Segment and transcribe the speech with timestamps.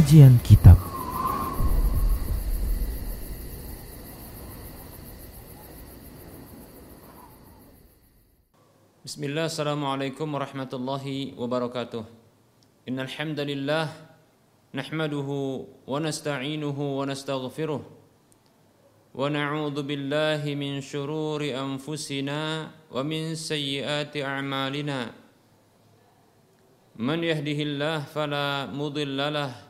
[0.00, 0.80] Kajian Kitab.
[9.04, 12.08] Bismillah, Assalamualaikum warahmatullahi wabarakatuh.
[12.88, 13.92] Innalhamdalillah
[14.72, 17.84] Nahmaduhu wa nasta'inuhu wa nasta'ghfiruh.
[17.84, 25.12] Wa na'udhu billahi min syururi anfusina Wa min sayyiati a'malina.
[26.96, 29.69] Man yahdihillah fala mudilla lahu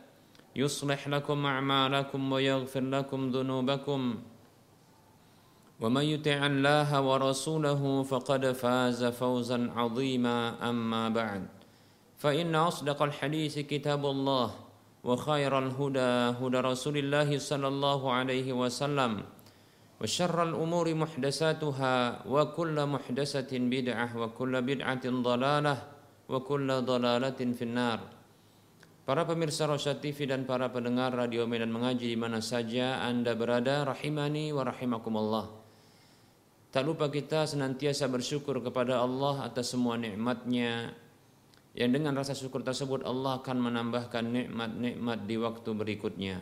[0.55, 4.01] يصلح لكم أعمالكم ويغفر لكم ذنوبكم.
[5.81, 10.69] ومن يطع الله ورسوله فقد فاز فوزا عظيما.
[10.69, 11.47] أما بعد
[12.21, 14.49] فإن أصدق الحديث كتاب الله
[15.03, 19.23] وخير الهدى هدى رسول الله صلى الله عليه وسلم
[20.01, 21.95] وشر الأمور محدثاتها
[22.27, 25.77] وكل محدثة بدعة وكل بدعة ضلالة
[26.29, 27.99] وكل ضلالة في النار.
[29.01, 33.81] Para pemirsa Rosyad TV dan para pendengar Radio Medan Mengaji di mana saja Anda berada,
[33.81, 35.49] rahimani wa rahimakumullah.
[36.69, 40.93] Tak lupa kita senantiasa bersyukur kepada Allah atas semua nikmatnya
[41.73, 46.37] yang dengan rasa syukur tersebut Allah akan menambahkan nikmat-nikmat di waktu berikutnya.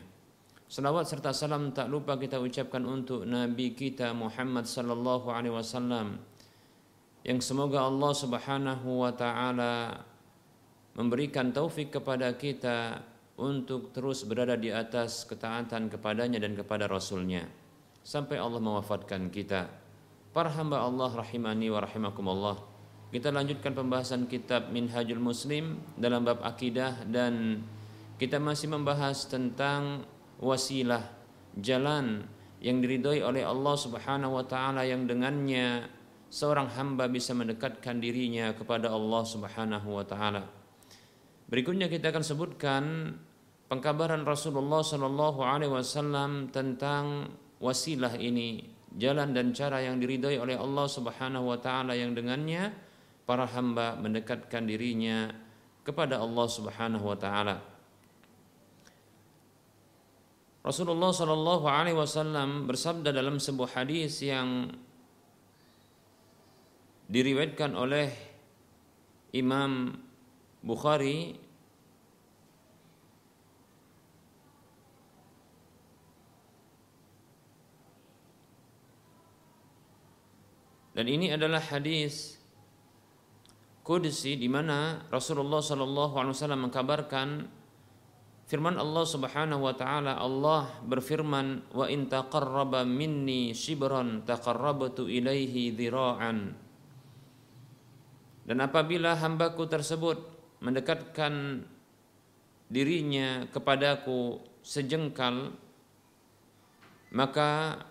[0.67, 6.19] Salawat serta salam tak lupa kita ucapkan untuk Nabi kita Muhammad sallallahu alaihi wasallam
[7.23, 10.03] yang semoga Allah Subhanahu wa taala
[10.97, 13.03] memberikan taufik kepada kita
[13.39, 17.47] untuk terus berada di atas ketaatan kepadanya dan kepada Rasulnya
[18.03, 19.69] sampai Allah mewafatkan kita.
[20.33, 22.57] Para hamba Allah rahimani wa rahimakumullah.
[23.09, 27.65] Kita lanjutkan pembahasan kitab Minhajul Muslim dalam bab akidah dan
[28.21, 30.05] kita masih membahas tentang
[30.37, 31.01] wasilah
[31.57, 32.21] jalan
[32.61, 35.89] yang diridhoi oleh Allah Subhanahu wa taala yang dengannya
[36.29, 40.58] seorang hamba bisa mendekatkan dirinya kepada Allah Subhanahu wa taala.
[41.49, 42.83] Berikutnya kita akan sebutkan
[43.73, 50.85] pengkabaran Rasulullah Shallallahu Alaihi Wasallam tentang wasilah ini, jalan dan cara yang diridhoi oleh Allah
[50.85, 52.69] Subhanahu Wa Taala yang dengannya
[53.25, 55.33] para hamba mendekatkan dirinya
[55.81, 57.57] kepada Allah Subhanahu Wa Taala.
[60.61, 64.69] Rasulullah Shallallahu Alaihi Wasallam bersabda dalam sebuah hadis yang
[67.09, 68.13] diriwayatkan oleh
[69.33, 69.97] Imam
[70.69, 71.33] Bukhari
[80.93, 82.37] dan ini adalah hadis
[83.81, 87.27] kudsi di mana Rasulullah Shallallahu Alaihi Wasallam mengkabarkan
[88.45, 96.53] firman Allah Subhanahu Wa Taala Allah berfirman wa in taqarraba minni shibran taqarrabtu ilaihi dhira'an
[98.45, 101.63] dan apabila hambaku tersebut mendekatkan
[102.69, 105.55] dirinya kepadaku sejengkal
[107.09, 107.81] maka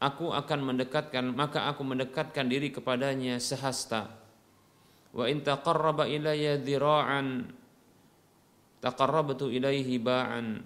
[0.00, 4.08] aku akan mendekatkan maka aku mendekatkan diri kepadanya sehasta.
[5.14, 7.48] Wa in taqarraba ilayya dhira'an
[8.84, 10.60] taqarrabtu ilaihi ba'an.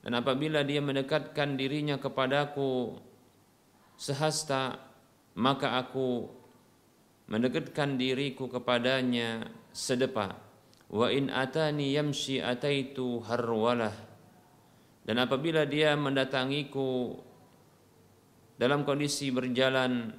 [0.00, 2.96] Dan apabila dia mendekatkan dirinya kepadaku
[4.00, 4.80] sehasta
[5.36, 6.24] maka aku
[7.28, 10.36] mendekatkan diriku kepadanya sedepa.
[10.90, 13.94] Wa in atani yamshi ataitu harwalah.
[15.06, 17.18] Dan apabila dia mendatangiku
[18.60, 20.12] dalam kondisi berjalan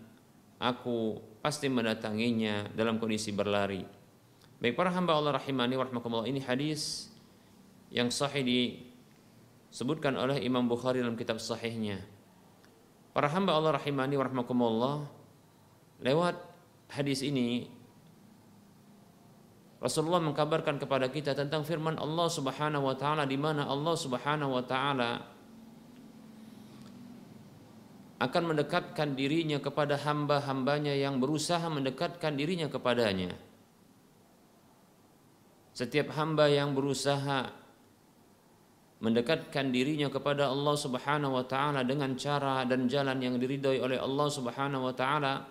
[0.58, 3.82] aku pasti mendatanginya dalam kondisi berlari.
[4.62, 7.10] Baik para hamba Allah rahimani warahmatullah ini hadis
[7.90, 11.98] yang sahih disebutkan oleh Imam Bukhari dalam kitab sahihnya.
[13.12, 15.10] Para hamba Allah rahimani warahmatullah
[16.06, 16.38] lewat
[16.94, 17.81] hadis ini
[19.82, 24.62] Rasulullah mengkabarkan kepada kita tentang firman Allah Subhanahu wa taala di mana Allah Subhanahu wa
[24.62, 25.26] taala
[28.22, 33.34] akan mendekatkan dirinya kepada hamba-hambanya yang berusaha mendekatkan dirinya kepadanya.
[35.74, 37.50] Setiap hamba yang berusaha
[39.02, 44.28] mendekatkan dirinya kepada Allah Subhanahu wa taala dengan cara dan jalan yang diridhoi oleh Allah
[44.30, 45.42] Subhanahu wa taala,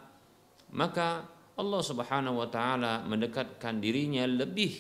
[0.71, 1.26] maka
[1.61, 4.73] Allah Subhanahu wa taala mendekatkan dirinya lebih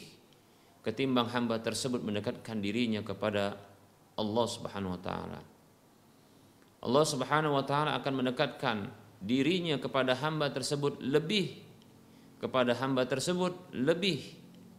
[0.80, 3.52] ketimbang hamba tersebut mendekatkan dirinya kepada
[4.16, 5.40] Allah Subhanahu wa taala.
[6.80, 8.76] Allah Subhanahu wa taala akan mendekatkan
[9.20, 11.60] dirinya kepada hamba tersebut lebih
[12.40, 14.24] kepada hamba tersebut lebih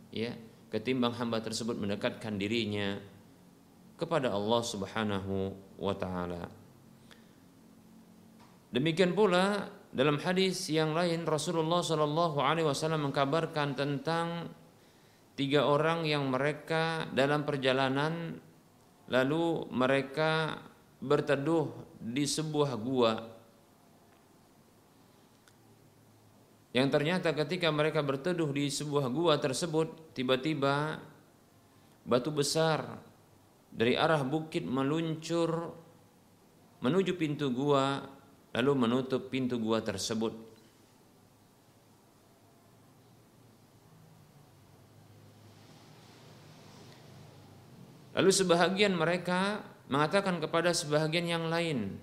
[0.09, 0.33] ya
[0.73, 2.97] ketimbang hamba tersebut mendekatkan dirinya
[4.01, 6.49] kepada Allah Subhanahu wa taala.
[8.73, 14.47] Demikian pula dalam hadis yang lain Rasulullah Shallallahu alaihi wasallam mengkabarkan tentang
[15.35, 18.39] tiga orang yang mereka dalam perjalanan
[19.11, 20.63] lalu mereka
[21.03, 21.67] berteduh
[21.99, 23.13] di sebuah gua.
[26.71, 31.03] Yang ternyata ketika mereka berteduh di sebuah gua tersebut tiba-tiba
[32.07, 32.95] batu besar
[33.67, 35.75] dari arah bukit meluncur
[36.79, 38.07] menuju pintu gua
[38.51, 40.35] lalu menutup pintu gua tersebut.
[48.11, 51.95] Lalu sebahagian mereka mengatakan kepada sebahagian yang lain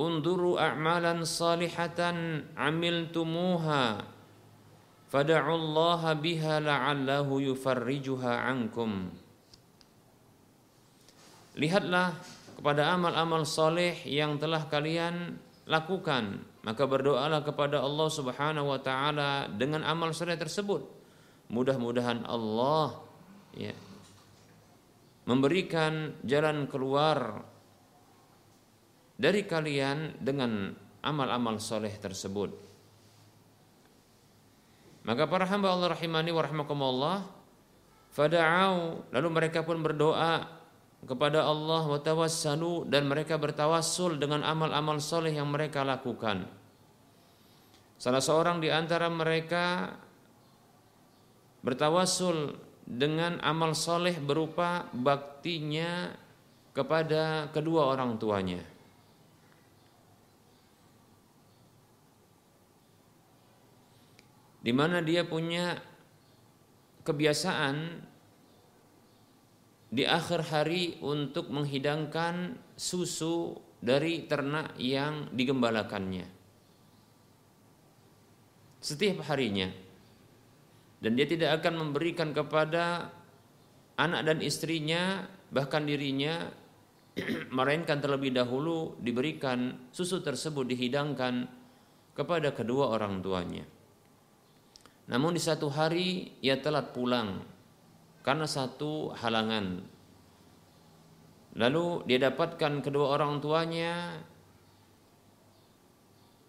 [0.00, 4.00] unduru a'malan salihatan amiltumuha
[5.12, 9.12] fad'u Allah biha la'allahu yufarrijuha ankum.
[11.58, 12.16] Lihatlah
[12.60, 16.44] kepada amal-amal saleh yang telah kalian lakukan.
[16.60, 20.84] Maka berdoalah kepada Allah Subhanahu wa taala dengan amal saleh tersebut.
[21.48, 23.00] Mudah-mudahan Allah
[23.56, 23.72] ya
[25.24, 27.46] memberikan jalan keluar
[29.14, 32.50] dari kalian dengan amal-amal soleh tersebut.
[35.06, 37.18] Maka para hamba Allah rahimani wa rahmakumullah
[38.12, 39.08] fada'au.
[39.14, 40.59] Lalu mereka pun berdoa
[41.04, 46.44] kepada Allah wa tawassalu dan mereka bertawassul dengan amal-amal soleh yang mereka lakukan.
[48.00, 49.96] Salah seorang di antara mereka
[51.60, 56.12] bertawassul dengan amal soleh berupa baktinya
[56.72, 58.60] kepada kedua orang tuanya.
[64.60, 65.80] Di mana dia punya
[67.04, 68.04] kebiasaan
[69.90, 76.30] di akhir hari untuk menghidangkan susu dari ternak yang digembalakannya.
[78.80, 79.68] Setiap harinya
[81.02, 83.10] dan dia tidak akan memberikan kepada
[83.98, 86.48] anak dan istrinya bahkan dirinya
[87.56, 91.50] melainkan terlebih dahulu diberikan susu tersebut dihidangkan
[92.14, 93.66] kepada kedua orang tuanya.
[95.10, 97.42] Namun di satu hari ia telat pulang
[98.20, 99.80] karena satu halangan.
[101.56, 104.22] Lalu dia dapatkan kedua orang tuanya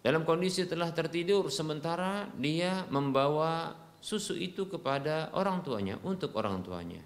[0.02, 7.02] dalam kondisi telah tertidur sementara dia membawa susu itu kepada orang tuanya untuk orang tuanya.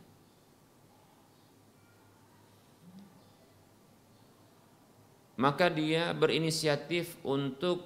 [5.36, 7.84] Maka dia berinisiatif untuk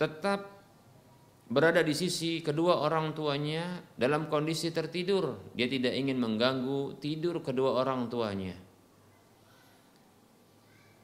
[0.00, 0.53] tetap
[1.54, 5.54] berada di sisi kedua orang tuanya dalam kondisi tertidur.
[5.54, 8.58] Dia tidak ingin mengganggu tidur kedua orang tuanya.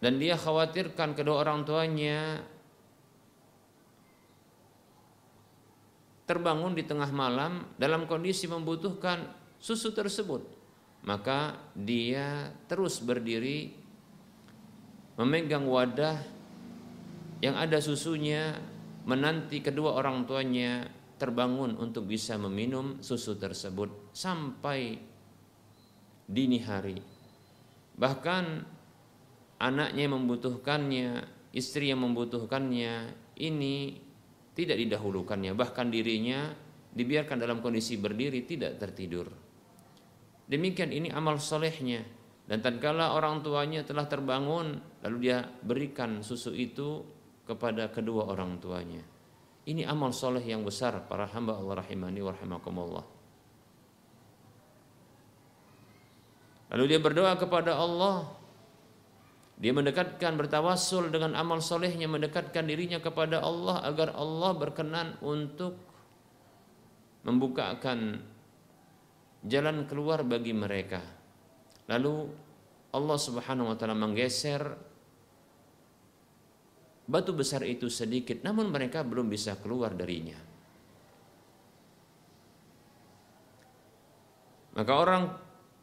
[0.02, 2.42] Dan dia khawatirkan kedua orang tuanya
[6.26, 9.30] terbangun di tengah malam dalam kondisi membutuhkan
[9.62, 10.42] susu tersebut,
[11.06, 13.76] maka dia terus berdiri
[15.14, 16.16] memegang wadah
[17.44, 18.56] yang ada susunya
[19.06, 20.84] menanti kedua orang tuanya
[21.20, 24.96] terbangun untuk bisa meminum susu tersebut sampai
[26.24, 26.96] dini hari.
[28.00, 28.44] Bahkan
[29.60, 31.08] anaknya membutuhkannya,
[31.52, 34.00] istri yang membutuhkannya, ini
[34.56, 35.52] tidak didahulukannya.
[35.52, 36.48] Bahkan dirinya
[36.90, 39.28] dibiarkan dalam kondisi berdiri tidak tertidur.
[40.48, 42.02] Demikian ini amal solehnya.
[42.50, 47.06] Dan tatkala orang tuanya telah terbangun lalu dia berikan susu itu
[47.50, 49.02] kepada kedua orang tuanya.
[49.66, 53.04] Ini amal soleh yang besar para hamba Allah rahimani wa rahimakumullah.
[56.70, 58.30] Lalu dia berdoa kepada Allah.
[59.60, 65.76] Dia mendekatkan bertawassul dengan amal solehnya mendekatkan dirinya kepada Allah agar Allah berkenan untuk
[67.28, 68.24] membukakan
[69.44, 71.04] jalan keluar bagi mereka.
[71.92, 72.32] Lalu
[72.96, 74.89] Allah Subhanahu wa taala menggeser
[77.08, 80.36] batu besar itu sedikit namun mereka belum bisa keluar darinya.
[84.70, 85.22] Maka orang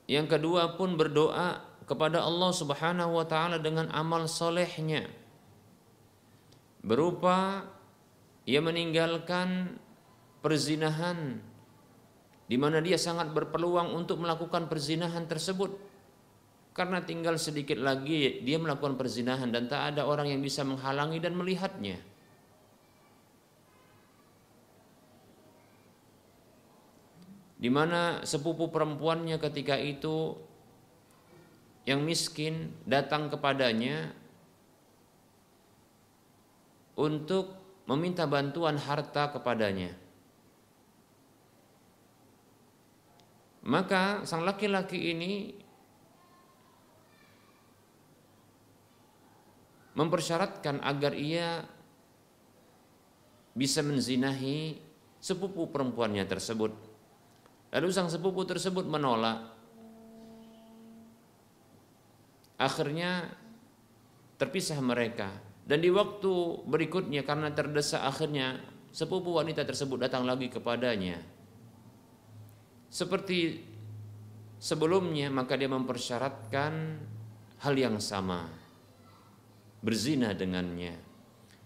[0.07, 5.07] yang kedua pun berdoa kepada Allah Subhanahu wa taala dengan amal solehnya
[6.83, 7.67] berupa
[8.47, 9.75] ia meninggalkan
[10.39, 11.43] perzinahan
[12.47, 15.75] di mana dia sangat berpeluang untuk melakukan perzinahan tersebut
[16.77, 21.33] karena tinggal sedikit lagi dia melakukan perzinahan dan tak ada orang yang bisa menghalangi dan
[21.33, 21.97] melihatnya.
[27.57, 30.37] Di mana sepupu perempuannya ketika itu
[31.89, 34.13] yang miskin datang kepadanya
[36.93, 37.57] untuk
[37.89, 39.97] meminta bantuan harta kepadanya.
[43.65, 45.57] Maka sang laki-laki ini
[49.97, 51.65] mempersyaratkan agar ia
[53.57, 54.77] bisa menzinahi
[55.17, 56.71] sepupu perempuannya tersebut.
[57.73, 59.57] Lalu sang sepupu tersebut menolak.
[62.61, 63.33] Akhirnya
[64.37, 65.33] terpisah mereka.
[65.67, 68.61] Dan di waktu berikutnya karena terdesak akhirnya
[68.97, 71.19] sepupu wanita tersebut datang lagi kepadanya
[72.87, 73.61] seperti
[74.57, 76.73] sebelumnya maka dia mempersyaratkan
[77.61, 78.47] hal yang sama
[79.87, 80.99] berzina dengannya.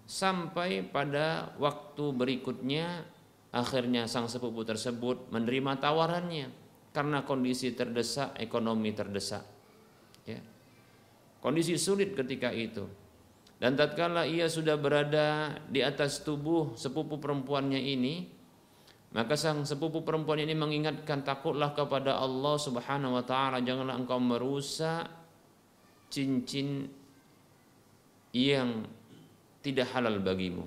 [0.06, 3.02] Sampai pada waktu berikutnya
[3.50, 6.54] akhirnya sang sepupu tersebut menerima tawarannya
[6.94, 9.42] karena kondisi terdesak ekonomi terdesak.
[10.30, 10.38] Ya.
[11.42, 12.86] Kondisi sulit ketika itu.
[13.58, 18.30] Dan tatkala ia sudah berada di atas tubuh sepupu perempuannya ini
[19.12, 25.04] maka sang sepupu perempuan ini mengingatkan takutlah kepada Allah Subhanahu wa taala janganlah engkau merusak
[26.08, 26.88] cincin
[28.32, 28.88] yang
[29.62, 30.66] tidak halal bagimu.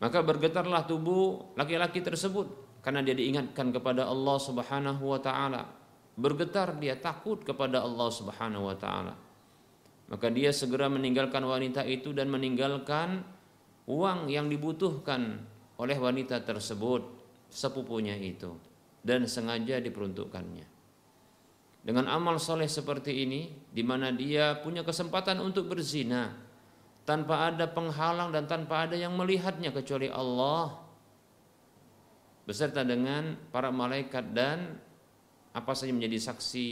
[0.00, 2.48] Maka bergetarlah tubuh laki-laki tersebut
[2.80, 5.68] karena dia diingatkan kepada Allah Subhanahu wa taala.
[6.16, 9.14] Bergetar dia takut kepada Allah Subhanahu wa taala.
[10.08, 13.22] Maka dia segera meninggalkan wanita itu dan meninggalkan
[13.86, 15.38] uang yang dibutuhkan
[15.76, 17.04] oleh wanita tersebut
[17.52, 18.56] sepupunya itu
[19.04, 20.79] dan sengaja diperuntukkannya.
[21.80, 26.36] Dengan amal soleh seperti ini, di mana dia punya kesempatan untuk berzina
[27.08, 30.76] tanpa ada penghalang dan tanpa ada yang melihatnya kecuali Allah
[32.44, 34.76] beserta dengan para malaikat dan
[35.56, 36.66] apa saja menjadi saksi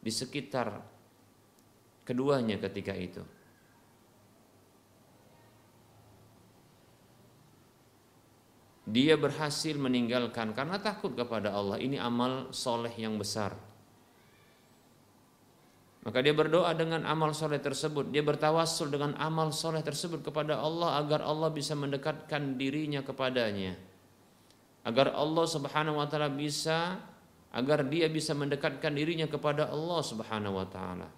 [0.00, 0.80] di sekitar
[2.08, 3.22] keduanya ketika itu.
[8.86, 11.82] dia berhasil meninggalkan karena takut kepada Allah.
[11.82, 13.58] Ini amal soleh yang besar.
[16.06, 18.14] Maka dia berdoa dengan amal soleh tersebut.
[18.14, 23.74] Dia bertawasul dengan amal soleh tersebut kepada Allah agar Allah bisa mendekatkan dirinya kepadanya.
[24.86, 27.02] Agar Allah subhanahu wa ta'ala bisa,
[27.50, 31.10] agar dia bisa mendekatkan dirinya kepada Allah subhanahu wa ta'ala.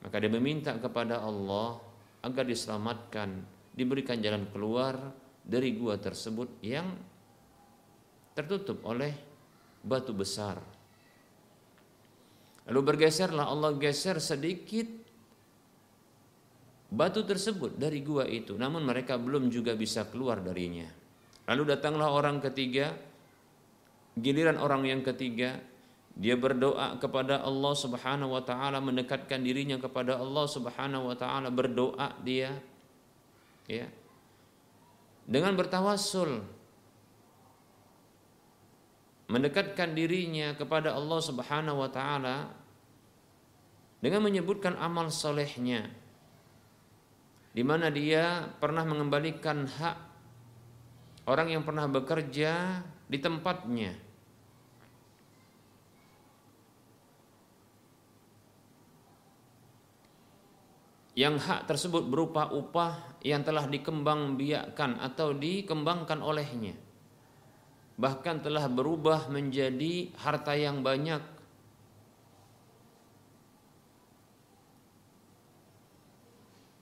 [0.00, 1.76] Maka dia meminta kepada Allah
[2.24, 3.44] agar diselamatkan,
[3.76, 4.96] diberikan jalan keluar,
[5.44, 6.88] dari gua tersebut yang
[8.32, 9.12] tertutup oleh
[9.84, 10.79] batu besar.
[12.70, 14.86] Lalu bergeserlah Allah geser sedikit
[16.86, 20.86] batu tersebut dari gua itu, namun mereka belum juga bisa keluar darinya.
[21.50, 22.94] Lalu datanglah orang ketiga,
[24.14, 25.58] giliran orang yang ketiga,
[26.14, 32.18] dia berdoa kepada Allah Subhanahu wa taala mendekatkan dirinya kepada Allah Subhanahu wa taala berdoa
[32.22, 32.54] dia
[33.70, 33.86] ya
[35.26, 36.42] dengan bertawassul
[39.30, 42.59] mendekatkan dirinya kepada Allah Subhanahu wa taala
[44.00, 45.88] dengan menyebutkan amal solehnya.
[47.52, 49.96] Di mana dia pernah mengembalikan hak
[51.28, 53.92] orang yang pernah bekerja di tempatnya.
[61.18, 66.72] Yang hak tersebut berupa upah yang telah dikembang biakkan atau dikembangkan olehnya.
[68.00, 71.39] Bahkan telah berubah menjadi harta yang banyak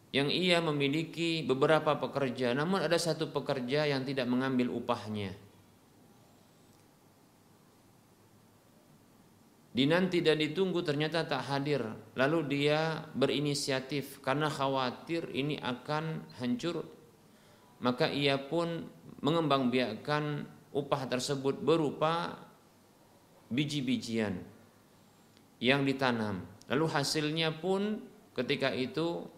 [0.08, 5.36] yang ia memiliki beberapa pekerja namun ada satu pekerja yang tidak mengambil upahnya.
[9.78, 11.86] Dinanti dan ditunggu ternyata tak hadir.
[12.18, 16.82] Lalu dia berinisiatif karena khawatir ini akan hancur.
[17.78, 18.90] Maka ia pun
[19.22, 22.42] mengembangbiakkan upah tersebut berupa
[23.54, 24.42] biji-bijian
[25.62, 26.42] yang ditanam.
[26.66, 28.02] Lalu hasilnya pun
[28.34, 29.30] ketika itu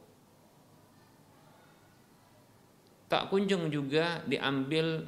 [3.10, 5.02] tak kunjung juga diambil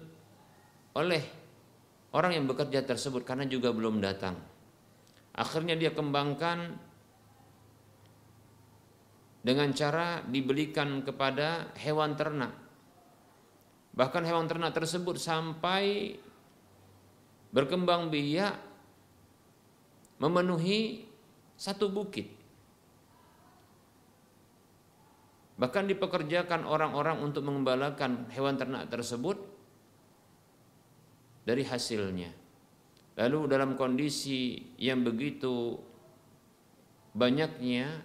[0.99, 1.23] oleh
[2.11, 4.35] orang yang bekerja tersebut karena juga belum datang.
[5.38, 6.76] Akhirnya dia kembangkan
[9.47, 12.52] dengan cara dibelikan kepada hewan ternak.
[13.94, 16.18] Bahkan hewan ternak tersebut sampai
[17.54, 18.59] berkembang biak
[20.18, 21.06] memenuhi
[21.54, 22.41] satu bukit.
[25.62, 29.38] Bahkan dipekerjakan orang-orang untuk mengembalakan hewan ternak tersebut
[31.47, 32.35] dari hasilnya.
[33.14, 35.78] Lalu dalam kondisi yang begitu
[37.14, 38.02] banyaknya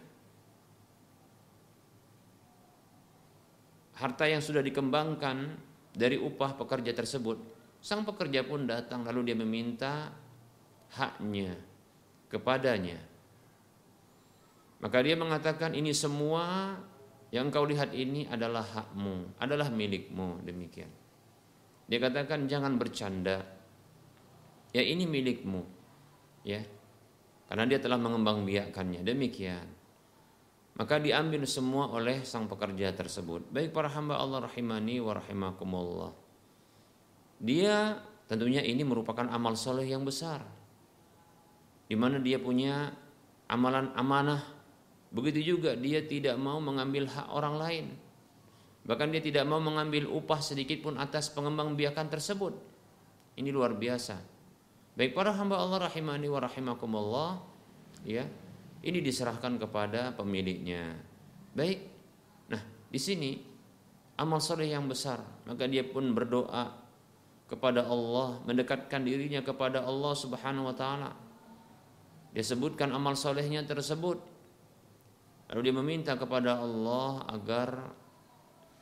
[3.97, 5.57] harta yang sudah dikembangkan
[5.97, 7.41] dari upah pekerja tersebut,
[7.81, 10.13] sang pekerja pun datang lalu dia meminta
[10.93, 11.57] haknya
[12.29, 13.01] kepadanya.
[14.77, 16.77] Maka dia mengatakan ini semua
[17.31, 20.89] yang kau lihat ini adalah hakmu, adalah milikmu demikian.
[21.87, 23.43] Dia katakan jangan bercanda.
[24.75, 25.63] Ya ini milikmu.
[26.43, 26.63] Ya.
[27.47, 29.07] Karena dia telah mengembang biakannya.
[29.07, 29.67] Demikian.
[30.77, 33.49] Maka diambil semua oleh sang pekerja tersebut.
[33.49, 36.11] Baik para hamba Allah rahimani wa rahimakumullah.
[37.39, 40.43] Dia tentunya ini merupakan amal soleh yang besar.
[41.87, 42.91] Di mana dia punya
[43.47, 44.56] amalan amanah.
[45.17, 47.85] Begitu juga dia tidak mau mengambil hak orang lain
[48.87, 52.55] Bahkan dia tidak mau mengambil upah sedikit pun atas pengembang biakan tersebut.
[53.35, 54.15] Ini luar biasa.
[54.95, 57.31] Baik para hamba Allah rahimani wa rahimakumullah,
[58.07, 58.23] ya.
[58.79, 60.95] Ini diserahkan kepada pemiliknya.
[61.51, 61.83] Baik.
[62.47, 63.35] Nah, di sini
[64.15, 66.71] amal soleh yang besar, maka dia pun berdoa
[67.51, 71.11] kepada Allah, mendekatkan dirinya kepada Allah Subhanahu wa taala.
[72.31, 74.36] Dia sebutkan amal solehnya tersebut.
[75.47, 77.69] Lalu dia meminta kepada Allah agar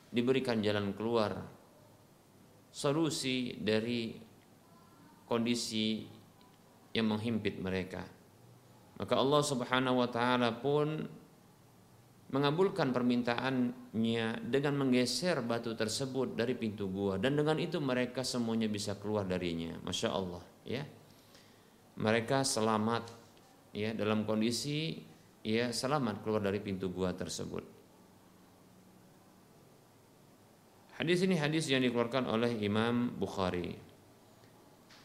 [0.09, 1.37] diberikan jalan keluar
[2.73, 4.15] solusi dari
[5.29, 6.05] kondisi
[6.95, 8.01] yang menghimpit mereka.
[8.95, 11.03] Maka Allah Subhanahu wa taala pun
[12.31, 18.95] mengabulkan permintaannya dengan menggeser batu tersebut dari pintu gua dan dengan itu mereka semuanya bisa
[18.97, 19.75] keluar darinya.
[19.83, 20.83] Masya Allah ya.
[21.95, 23.07] Mereka selamat
[23.71, 24.99] ya dalam kondisi
[25.45, 27.75] ya selamat keluar dari pintu gua tersebut
[30.95, 33.75] Hadis ini hadis yang dikeluarkan oleh Imam Bukhari.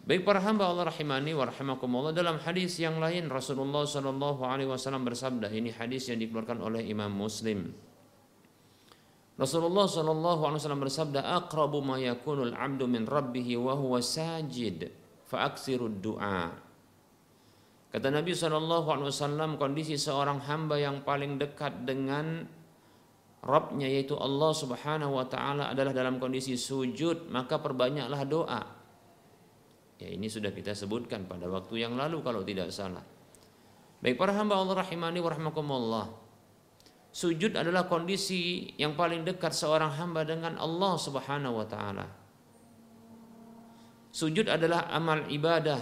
[0.07, 5.03] Baik para hamba Allah rahimani wa rahimakumullah dalam hadis yang lain Rasulullah sallallahu alaihi wasallam
[5.03, 7.75] bersabda ini hadis yang dikeluarkan oleh Imam Muslim.
[9.35, 14.95] Rasulullah sallallahu alaihi wasallam bersabda aqrabu ma yakunul 'abdu min rabbih wa huwa sajid
[15.27, 15.51] fa
[15.99, 16.70] du'a.
[17.91, 22.47] Kata Nabi wasallam kondisi seorang hamba yang paling dekat dengan
[23.41, 28.63] Robnya yaitu Allah subhanahu wa ta'ala adalah dalam kondisi sujud maka perbanyaklah doa.
[29.97, 33.01] Ya ini sudah kita sebutkan pada waktu yang lalu kalau tidak salah.
[34.05, 36.05] Baik para hamba Allah rahimani wa
[37.11, 42.07] sujud adalah kondisi yang paling dekat seorang hamba dengan Allah subhanahu wa ta'ala.
[44.13, 45.81] Sujud adalah amal ibadah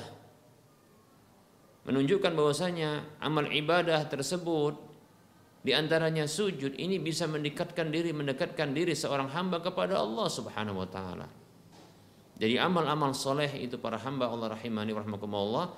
[1.88, 4.77] menunjukkan bahwasanya amal ibadah tersebut
[5.64, 10.88] di antaranya sujud ini bisa mendekatkan diri mendekatkan diri seorang hamba kepada Allah Subhanahu wa
[10.88, 11.27] taala.
[12.38, 15.72] Jadi amal-amal soleh itu para hamba Allah rahimani warahmatullah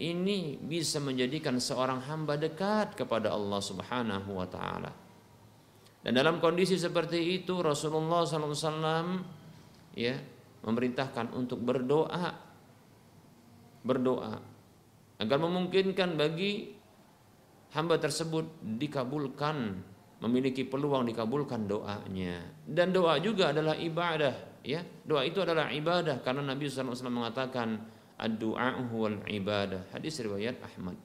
[0.00, 4.94] ini bisa menjadikan seorang hamba dekat kepada Allah Subhanahu wa taala.
[6.06, 9.18] Dan dalam kondisi seperti itu Rasulullah SAW
[9.98, 10.14] ya
[10.62, 12.30] memerintahkan untuk berdoa
[13.82, 14.55] berdoa
[15.16, 16.76] agar memungkinkan bagi
[17.72, 18.48] hamba tersebut
[18.80, 19.80] dikabulkan
[20.20, 22.40] memiliki peluang dikabulkan doanya.
[22.64, 24.80] Dan doa juga adalah ibadah ya.
[25.04, 27.76] Doa itu adalah ibadah karena Nabi SAW mengatakan
[28.16, 28.80] ad-du'a
[29.28, 29.92] ibadah.
[29.92, 30.96] Hadis riwayat Ahmad.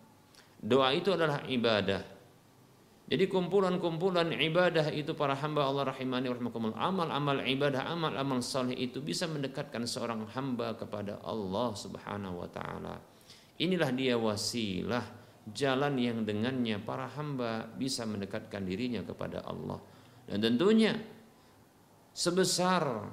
[0.61, 2.21] Doa itu adalah ibadah.
[3.11, 9.27] Jadi kumpulan-kumpulan ibadah itu para hamba Allah rahimani rahimakumullah amal-amal ibadah amal-amal saleh itu bisa
[9.27, 13.03] mendekatkan seorang hamba kepada Allah Subhanahu wa taala
[13.61, 15.05] inilah dia wasilah
[15.53, 19.77] jalan yang dengannya para hamba bisa mendekatkan dirinya kepada Allah.
[20.25, 20.97] Dan tentunya
[22.13, 23.05] sebesar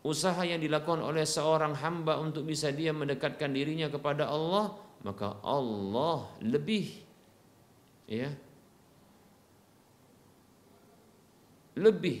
[0.00, 6.28] usaha yang dilakukan oleh seorang hamba untuk bisa dia mendekatkan dirinya kepada Allah, maka Allah
[6.44, 6.88] lebih
[8.10, 8.28] ya
[11.80, 12.18] lebih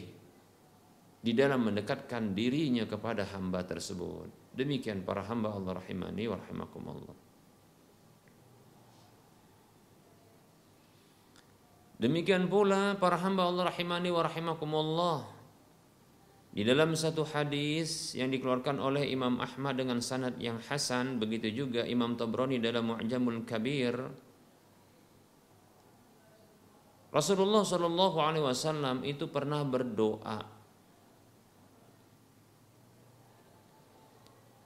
[1.20, 4.56] di dalam mendekatkan dirinya kepada hamba tersebut.
[4.56, 7.16] Demikian para hamba Allah rahimani wa rahimakumullah.
[12.00, 15.18] Demikian pula para hamba Allah rahimani wa rahimakumullah.
[16.50, 21.84] Di dalam satu hadis yang dikeluarkan oleh Imam Ahmad dengan sanad yang hasan, begitu juga
[21.84, 23.94] Imam Tabrani dalam Mu'jamul Kabir,
[27.12, 30.40] Rasulullah Shallallahu Alaihi Wasallam itu pernah berdoa,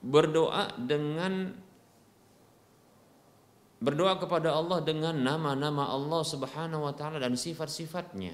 [0.06, 1.63] berdoa dengan
[3.84, 8.32] berdoa kepada Allah dengan nama-nama Allah Subhanahu wa taala dan sifat-sifatnya.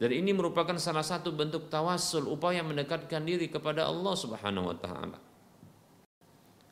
[0.00, 5.18] Dan ini merupakan salah satu bentuk tawassul, upaya mendekatkan diri kepada Allah Subhanahu wa taala.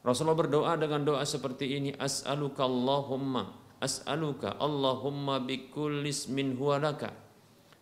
[0.00, 7.14] Rasulullah berdoa dengan doa seperti ini, as'aluka Allahumma, as'aluka Allahumma bikulli ismin huwa laka,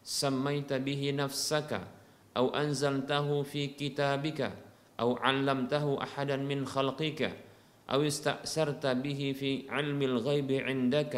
[0.04, 1.86] sammaita bihi nafsaka,
[2.36, 4.52] au anzaltahu fi kitabika,
[5.00, 7.20] أو علمته أحدا من خلقك
[7.90, 11.14] أو استأثرت به في علم الغيب عندك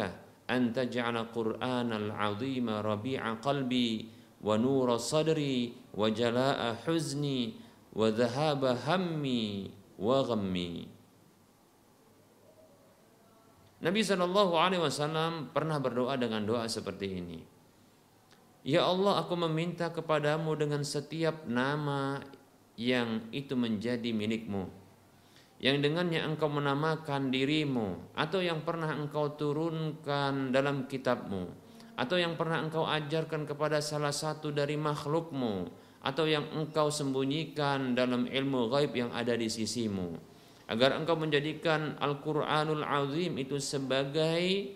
[0.49, 3.91] أن تجعل قرآن العظيم ربيع قلبي
[4.41, 7.39] ونور صدري وجلاء حزني
[7.93, 9.45] وذهاب همي
[9.99, 11.01] وغمي
[13.81, 17.41] Nabi Shallallahu Alaihi Wasallam pernah berdoa dengan doa seperti ini.
[18.61, 22.21] Ya Allah, aku meminta kepadamu dengan setiap nama
[22.81, 24.65] yang itu menjadi milikmu.
[25.61, 31.53] Yang dengannya engkau menamakan dirimu atau yang pernah engkau turunkan dalam kitabmu
[31.93, 35.69] atau yang pernah engkau ajarkan kepada salah satu dari makhlukmu
[36.01, 40.17] atau yang engkau sembunyikan dalam ilmu gaib yang ada di sisimu.
[40.65, 44.73] Agar engkau menjadikan Al-Qur'anul Azim itu sebagai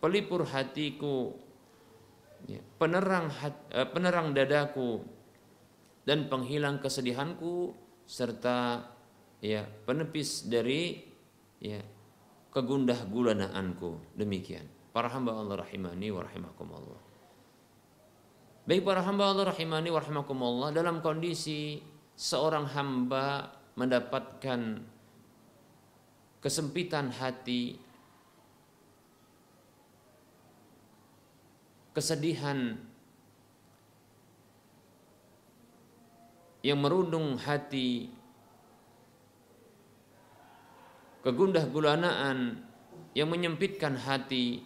[0.00, 1.36] pelipur hatiku
[2.48, 3.28] ya, penerang
[3.76, 5.04] eh, penerang dadaku
[6.02, 7.74] dan penghilang kesedihanku
[8.06, 8.90] serta
[9.38, 10.98] ya penepis dari
[11.62, 11.78] ya
[12.52, 14.18] kegundah gulanaanku.
[14.18, 14.66] Demikian.
[14.92, 17.00] Para hamba Allah rahimani wa rahimakumullah.
[18.62, 21.80] Baik para hamba Allah rahimani wa rahimakumullah dalam kondisi
[22.14, 24.84] seorang hamba mendapatkan
[26.44, 27.80] kesempitan hati
[31.96, 32.76] kesedihan
[36.62, 38.10] yang merundung hati
[41.22, 42.62] kegundah gulanaan
[43.12, 44.62] yang menyempitkan hati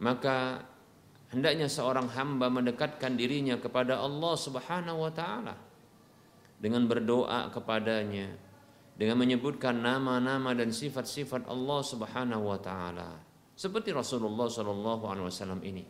[0.00, 0.64] maka
[1.30, 5.54] hendaknya seorang hamba mendekatkan dirinya kepada Allah Subhanahu wa taala
[6.58, 8.30] dengan berdoa kepadanya
[8.96, 15.84] dengan menyebutkan nama-nama dan sifat-sifat Allah Subhanahu wa taala seperti Rasulullah Shallallahu alaihi wasallam ini.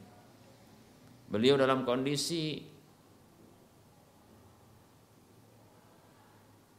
[1.30, 2.58] Beliau dalam kondisi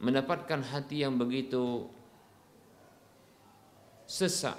[0.02, 1.86] mendapatkan hati yang begitu
[4.02, 4.58] sesak,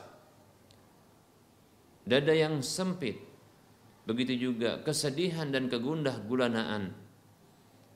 [2.07, 3.19] dada yang sempit,
[4.07, 6.95] begitu juga kesedihan dan kegundah gulanaan.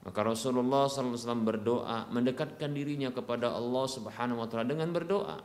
[0.04, 5.44] Maka Rasulullah SAW berdoa mendekatkan dirinya kepada Allah Subhanahu Wa Taala dengan berdoa.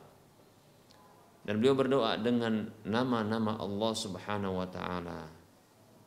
[1.43, 5.21] Dan beliau berdoa dengan nama-nama Allah Subhanahu Wa Taala.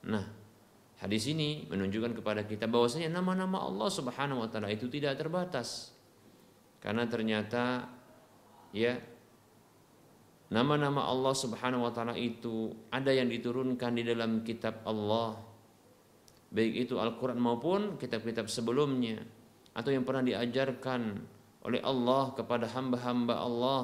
[0.08, 0.45] Nah,
[0.96, 5.92] Hadis ini menunjukkan kepada kita bahwasanya nama-nama Allah Subhanahu wa taala itu tidak terbatas.
[6.80, 7.84] Karena ternyata
[8.72, 8.96] ya
[10.48, 15.36] nama-nama Allah Subhanahu wa taala itu ada yang diturunkan di dalam kitab Allah.
[16.56, 19.20] Baik itu Al-Qur'an maupun kitab-kitab sebelumnya
[19.76, 21.20] atau yang pernah diajarkan
[21.68, 23.84] oleh Allah kepada hamba-hamba Allah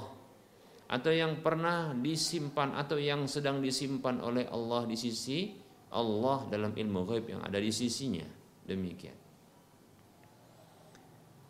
[0.88, 5.61] atau yang pernah disimpan atau yang sedang disimpan oleh Allah di sisi
[5.92, 8.24] Allah dalam ilmu gaib yang ada di sisinya.
[8.64, 9.20] Demikian.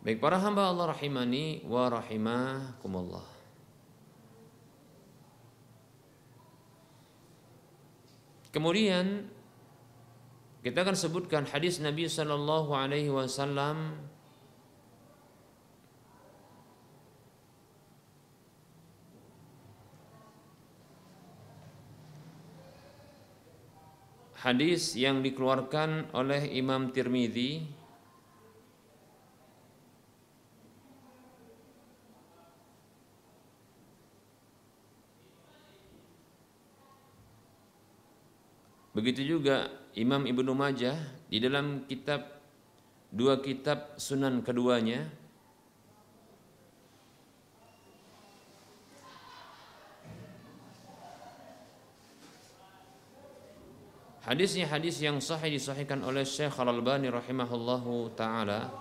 [0.02, 3.22] Baik para hamba Allah rahimani wa rahimakumullah.
[8.50, 9.30] Kemudian
[10.66, 13.96] kita akan sebutkan hadis Nabi sallallahu alaihi wasallam
[24.42, 27.62] hadis yang dikeluarkan oleh Imam Tirmidzi.
[38.92, 40.98] Begitu juga Imam Ibnu Majah
[41.30, 42.42] di dalam kitab
[43.08, 45.06] dua kitab sunan keduanya
[54.32, 58.72] Hadisnya hadis yang sahih disahihkan oleh Syekh Al-Albani rahimahullahu taala.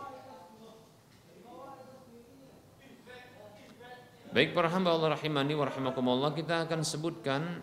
[4.31, 7.59] Baik para hamba Allah rahimani wa rahimakumullah kita akan sebutkan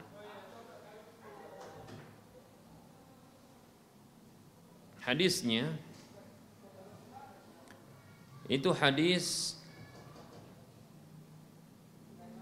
[5.01, 5.72] hadisnya
[8.53, 9.57] itu hadis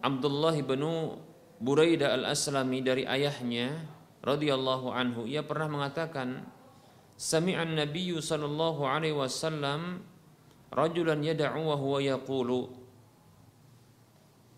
[0.03, 0.83] Abdullah bin
[1.63, 3.95] Buraidah al-Aslami dari ayahnya
[4.27, 6.43] radhiyallahu anhu ia pernah mengatakan
[7.15, 10.03] sami'an nabiyyu sallallahu alaihi wasallam
[10.75, 12.87] rajulan yad'u wa huwa yaqulu.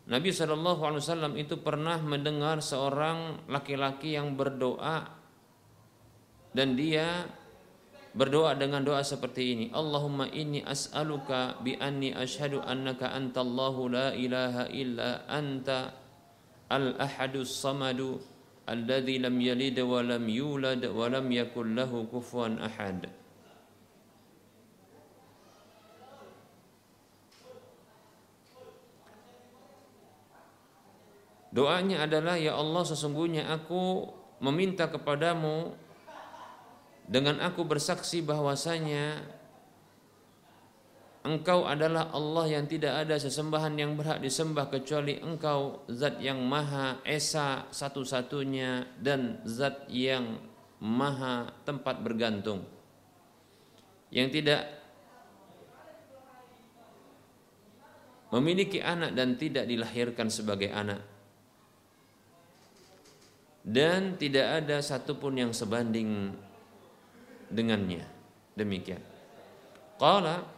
[0.09, 5.05] Nabi Shallallahu Alaihi Wasallam itu pernah mendengar seorang laki-laki yang berdoa
[6.57, 7.29] dan dia
[8.17, 14.73] berdoa dengan doa seperti ini Allahumma inni as'aluka bi anni ashhadu annaka antallahu la ilaha
[14.73, 15.93] illa anta
[16.73, 18.17] al-ahadus samadu
[18.69, 22.05] alladhi lam yalid wa lam yulad wa lam yakul lahu
[22.61, 23.09] ahad.
[31.49, 35.75] Doanya adalah ya Allah sesungguhnya aku meminta kepadamu
[37.09, 39.25] dengan aku bersaksi bahwasanya
[41.29, 47.05] Engkau adalah Allah yang tidak ada sesembahan yang berhak disembah kecuali Engkau zat yang maha
[47.05, 50.41] esa satu-satunya dan zat yang
[50.81, 52.65] maha tempat bergantung
[54.09, 54.65] yang tidak
[58.33, 61.05] memiliki anak dan tidak dilahirkan sebagai anak
[63.69, 66.33] dan tidak ada satupun yang sebanding
[67.53, 68.09] dengannya.
[68.57, 69.05] Demikian.
[70.01, 70.58] Qala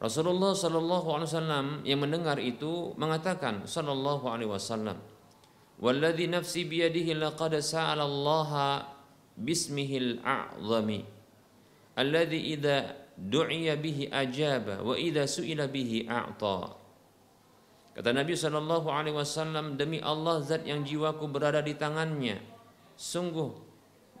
[0.00, 4.96] Rasulullah sallallahu alaihi wasallam yang mendengar itu mengatakan sallallahu alaihi wasallam
[5.80, 8.84] Walladhi nafsi biyadihi laqad sa'ala Allah
[9.36, 11.04] bismihil a'zami
[11.96, 16.80] alladhi idza du'iya bihi ajaba wa idza su'ila bihi a'ta.
[17.90, 22.40] Kata Nabi Shallallahu Alaihi Wasallam demi Allah zat yang jiwaku berada di tangannya,
[22.96, 23.50] sungguh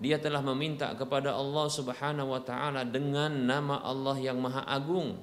[0.02, 5.16] dia telah meminta kepada Allah Subhanahu Wa Taala dengan nama Allah yang Maha Agung,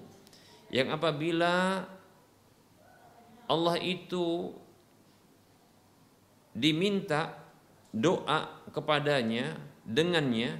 [0.67, 1.85] yang apabila
[3.47, 4.51] Allah itu
[6.51, 7.39] diminta
[7.95, 9.55] doa kepadanya
[9.87, 10.59] dengannya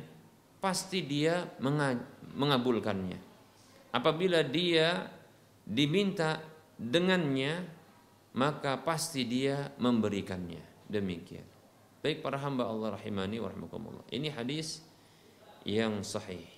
[0.63, 1.51] pasti dia
[2.37, 3.19] mengabulkannya.
[3.91, 5.11] Apabila dia
[5.67, 6.39] diminta
[6.79, 7.67] dengannya
[8.37, 10.87] maka pasti dia memberikannya.
[10.87, 11.43] Demikian.
[11.99, 14.05] Baik para hamba Allah rahimani wa rahmakumullah.
[14.13, 14.79] Ini hadis
[15.67, 16.56] yang sahih.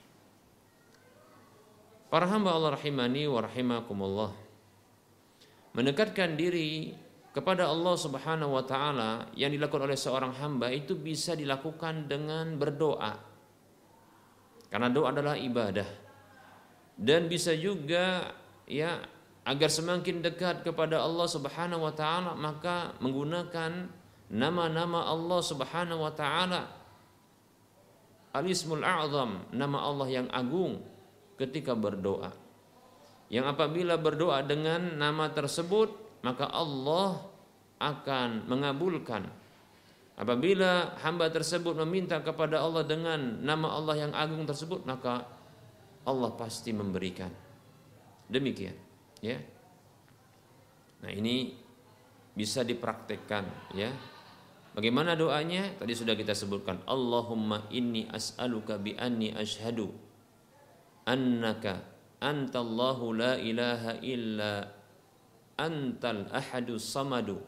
[2.09, 4.33] Para hamba Allah rahimani wa rahimakumullah.
[5.77, 6.97] Mendekatkan diri
[7.29, 13.13] kepada Allah Subhanahu wa taala yang dilakukan oleh seorang hamba itu bisa dilakukan dengan berdoa.
[14.73, 15.85] Karena doa adalah ibadah.
[16.97, 18.33] Dan bisa juga
[18.65, 19.05] ya
[19.45, 23.85] agar semakin dekat kepada Allah Subhanahu wa taala maka menggunakan
[24.33, 26.69] nama-nama Allah Subhanahu wa taala
[28.29, 30.85] Al-Ismul A'zam, nama Allah yang agung
[31.39, 32.35] ketika berdoa.
[33.31, 37.23] Yang apabila berdoa dengan nama tersebut, maka Allah
[37.79, 39.23] akan mengabulkan.
[40.19, 45.23] Apabila hamba tersebut meminta kepada Allah dengan nama Allah yang agung tersebut, maka
[46.03, 47.31] Allah pasti memberikan.
[48.27, 49.37] Demikian ya
[50.99, 51.55] nah ini
[52.35, 53.91] bisa dipraktekkan ya
[54.75, 59.91] bagaimana doanya tadi sudah kita sebutkan Allahumma inni as'aluka bi anni ashhadu
[61.09, 61.81] annaka
[62.21, 64.69] antallahu la ilaha illa
[65.57, 67.41] antal ahadu samadu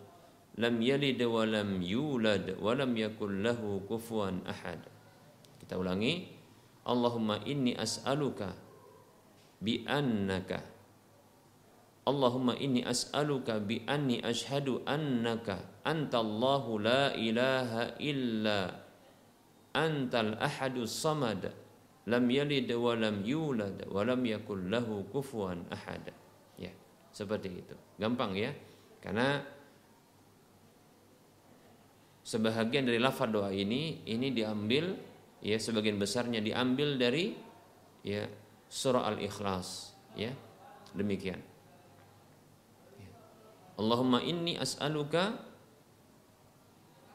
[0.58, 4.82] lam yalid wa lam yulad wa lam yakul lahu kufuwan ahad.
[5.62, 6.28] Kita ulangi
[6.82, 8.58] Allahumma inni as'aluka
[9.62, 10.65] bi annaka.
[12.02, 18.74] Allahumma inni as'aluka bi anni ashhadu annaka antallahu la ilaha illa
[19.78, 21.54] antal ahadu samad
[22.09, 26.09] lam yalid wa lam yulad wa lam yakul lahu kufuwan ahad.
[26.57, 26.73] Ya
[27.13, 27.75] seperti itu.
[28.01, 28.49] Gampang ya.
[29.01, 29.41] Karena
[32.21, 34.93] sebahagian dari lafaz doa ini ini diambil
[35.41, 37.33] ya sebagian besarnya diambil dari
[38.05, 38.25] ya
[38.69, 40.33] surah al-ikhlas ya.
[40.91, 41.39] Demikian.
[43.79, 45.41] Allahumma inni as'aluka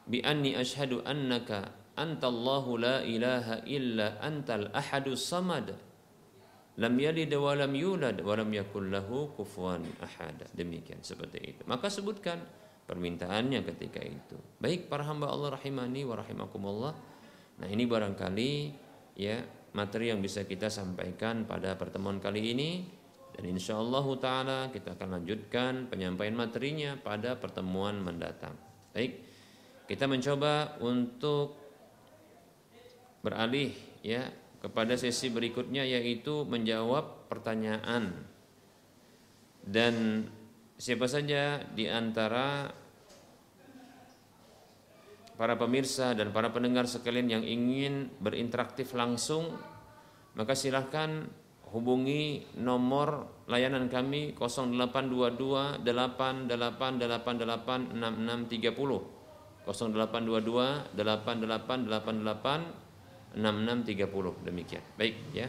[0.06, 5.72] bi anni ashhadu annaka antallahu la ilaha illa antal ahadus samad.
[6.76, 10.44] Lam yalid wa lam yulad wa lam yakul lahu kufuwan ahad.
[10.52, 11.62] Demikian seperti itu.
[11.64, 12.36] Maka sebutkan
[12.84, 14.36] permintaannya ketika itu.
[14.60, 16.92] Baik para hamba Allah rahimani wa rahimakumullah.
[17.56, 18.52] Nah ini barangkali
[19.16, 19.40] ya
[19.72, 22.70] materi yang bisa kita sampaikan pada pertemuan kali ini.
[23.36, 28.56] Dan insya Allah Ta'ala kita akan lanjutkan penyampaian materinya pada pertemuan mendatang.
[28.96, 29.20] Baik,
[29.84, 31.65] kita mencoba untuk
[33.26, 33.74] beralih
[34.06, 34.30] ya
[34.62, 38.14] kepada sesi berikutnya yaitu menjawab pertanyaan.
[39.66, 40.22] Dan
[40.78, 42.70] siapa saja di antara
[45.34, 49.58] para pemirsa dan para pendengar sekalian yang ingin berinteraktif langsung
[50.38, 51.28] maka silahkan
[51.72, 59.16] hubungi nomor layanan kami 0822 8888 6630
[59.66, 62.85] 0822 8888
[63.36, 64.82] 6630 demikian.
[64.96, 65.48] Baik ya.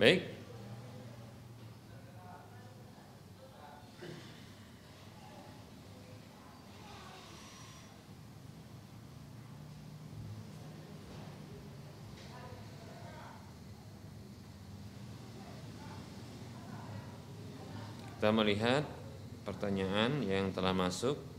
[0.00, 0.29] Baik.
[18.30, 18.86] Melihat
[19.42, 21.29] pertanyaan yang telah masuk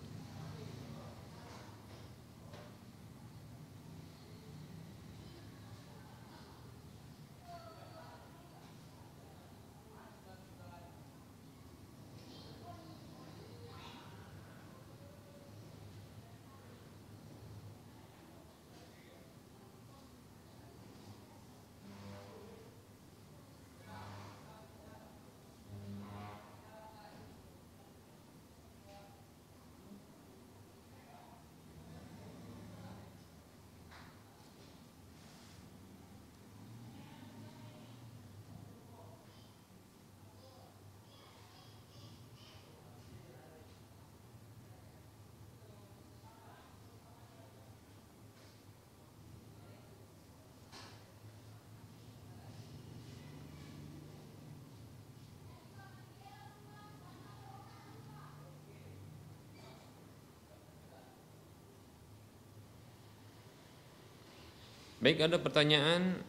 [65.02, 66.22] Baik ada pertanyaan?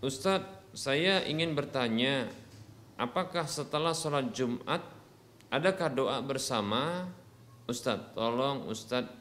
[0.00, 2.32] Ustadz saya ingin bertanya
[2.96, 4.80] Apakah setelah sholat Jumat
[5.52, 7.04] Adakah doa bersama?
[7.68, 9.20] Ustadz tolong Ustadz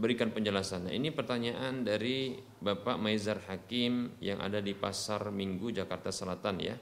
[0.00, 0.88] berikan penjelasan.
[0.88, 6.74] Nah, Ini pertanyaan dari Bapak Maizar Hakim Yang ada di Pasar Minggu Jakarta Selatan ya.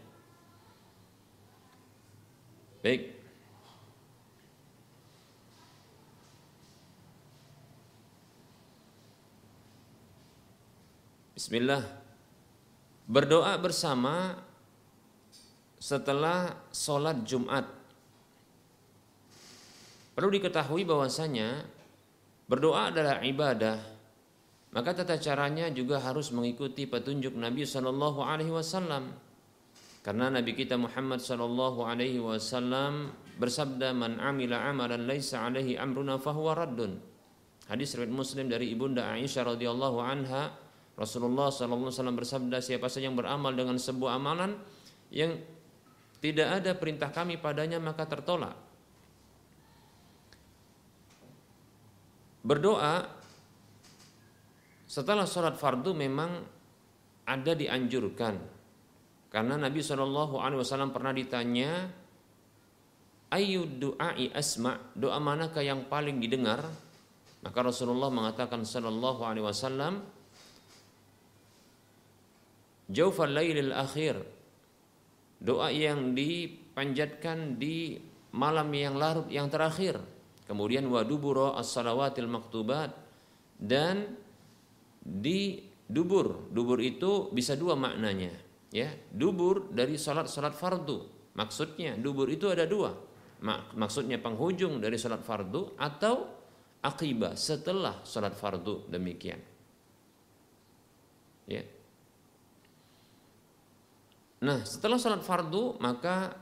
[2.81, 3.20] Baik
[11.41, 11.81] Bismillah.
[13.09, 14.37] Berdoa bersama
[15.81, 17.65] setelah sholat Jumat.
[20.13, 21.65] Perlu diketahui bahwasanya
[22.45, 23.81] berdoa adalah ibadah.
[24.77, 29.09] Maka tata caranya juga harus mengikuti petunjuk Nabi Shallallahu Alaihi Wasallam.
[30.05, 36.53] Karena Nabi kita Muhammad Shallallahu Alaihi Wasallam bersabda, "Man amila amalan laisa alaihi amruna fahuwa
[36.53, 37.01] raddun."
[37.65, 40.69] Hadis riwayat Muslim dari ibunda Aisyah radhiyallahu anha
[41.01, 44.53] Rasulullah SAW bersabda siapa saja yang beramal dengan sebuah amalan
[45.09, 45.33] yang
[46.21, 48.53] tidak ada perintah kami padanya maka tertolak.
[52.45, 53.09] Berdoa
[54.85, 56.45] setelah sholat fardu memang
[57.25, 58.37] ada dianjurkan.
[59.33, 61.89] Karena Nabi Wasallam pernah ditanya
[63.33, 64.77] ayu doai asma?
[64.93, 66.67] Doa manakah yang paling didengar?
[67.41, 69.47] Maka Rasulullah mengatakan Shallallahu Alaihi
[72.91, 74.19] Jaufal lailil akhir.
[75.41, 77.97] Doa yang dipanjatkan di
[78.35, 79.97] malam yang larut yang terakhir.
[80.45, 82.91] Kemudian waduburo as-salawatil maktubat.
[83.55, 84.19] Dan
[85.01, 86.51] di dubur.
[86.51, 88.35] Dubur itu bisa dua maknanya
[88.75, 88.91] ya.
[89.15, 90.99] Dubur dari salat-salat fardu.
[91.39, 92.91] Maksudnya dubur itu ada dua.
[93.79, 96.29] Maksudnya penghujung dari salat fardu Atau
[96.85, 98.91] akibah setelah salat fardu.
[98.93, 99.41] Demikian
[101.51, 101.67] Ya,
[104.41, 106.33] Nah, setelah sholat fardu maka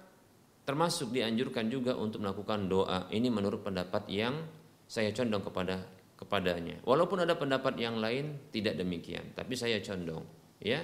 [0.62, 3.10] termasuk dianjurkan juga untuk melakukan doa.
[3.10, 4.38] Ini menurut pendapat yang
[4.86, 5.82] saya condong kepada
[6.18, 6.82] kepadanya.
[6.84, 10.26] Walaupun ada pendapat yang lain tidak demikian, tapi saya condong,
[10.60, 10.82] ya.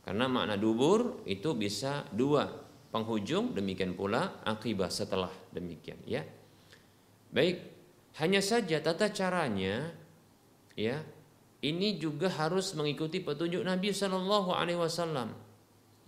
[0.00, 2.48] Karena makna dubur itu bisa dua,
[2.90, 6.24] penghujung demikian pula akibat setelah demikian, ya.
[7.30, 7.62] Baik,
[8.18, 9.94] hanya saja tata caranya
[10.74, 10.98] ya
[11.62, 15.30] ini juga harus mengikuti petunjuk Nabi Shallallahu Alaihi Wasallam.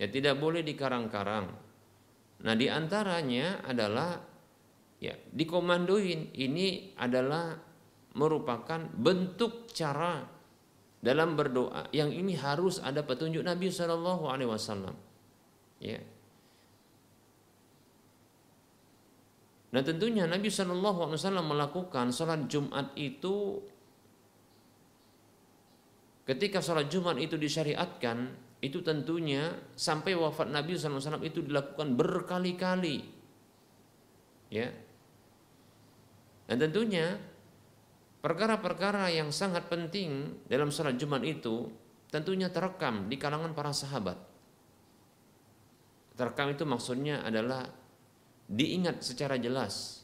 [0.01, 1.53] Ya tidak boleh dikarang-karang.
[2.43, 4.19] Nah di antaranya adalah
[4.99, 7.55] ya dikomandoin ini adalah
[8.13, 10.23] merupakan bentuk cara
[11.03, 14.95] dalam berdoa yang ini harus ada petunjuk Nabi Shallallahu Alaihi Wasallam.
[15.83, 15.99] Ya.
[19.73, 23.61] Nah tentunya Nabi Shallallahu Alaihi Wasallam melakukan sholat Jumat itu
[26.23, 28.31] Ketika sholat Jumat itu disyariatkan,
[28.63, 33.03] itu tentunya sampai wafat Nabi SAW itu dilakukan berkali-kali.
[34.47, 34.71] Ya.
[36.47, 37.19] Dan tentunya
[38.23, 41.67] perkara-perkara yang sangat penting dalam sholat Jumat itu
[42.07, 44.15] tentunya terekam di kalangan para sahabat.
[46.15, 47.67] Terekam itu maksudnya adalah
[48.47, 50.03] diingat secara jelas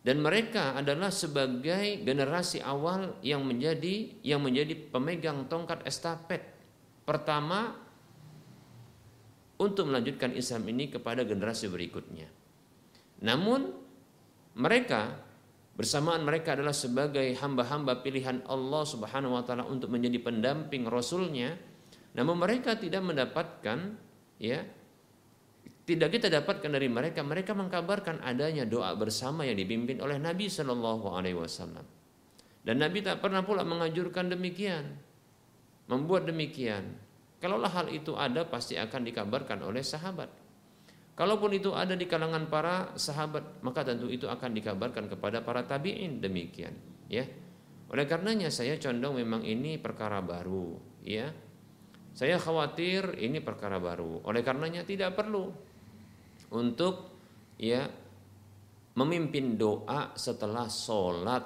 [0.00, 6.49] dan mereka adalah sebagai generasi awal yang menjadi yang menjadi pemegang tongkat estafet
[7.10, 7.74] pertama
[9.58, 12.30] untuk melanjutkan Islam ini kepada generasi berikutnya.
[13.26, 13.74] Namun
[14.54, 15.18] mereka
[15.74, 21.56] bersamaan mereka adalah sebagai hamba-hamba pilihan Allah Subhanahu wa taala untuk menjadi pendamping rasulnya
[22.12, 23.94] namun mereka tidak mendapatkan
[24.42, 24.60] ya
[25.86, 31.06] tidak kita dapatkan dari mereka, mereka mengkabarkan adanya doa bersama yang dipimpin oleh Nabi Shallallahu
[31.10, 31.82] Alaihi Wasallam.
[32.62, 34.94] Dan Nabi tak pernah pula mengajurkan demikian,
[35.90, 36.94] membuat demikian.
[37.42, 40.30] Kalaulah hal itu ada, pasti akan dikabarkan oleh sahabat.
[41.18, 46.22] Kalaupun itu ada di kalangan para sahabat, maka tentu itu akan dikabarkan kepada para tabiin
[46.22, 46.72] demikian.
[47.10, 47.26] Ya,
[47.90, 50.78] oleh karenanya saya condong memang ini perkara baru.
[51.02, 51.34] Ya,
[52.14, 54.22] saya khawatir ini perkara baru.
[54.24, 55.50] Oleh karenanya tidak perlu
[56.54, 57.20] untuk
[57.60, 57.84] ya
[58.96, 61.44] memimpin doa setelah sholat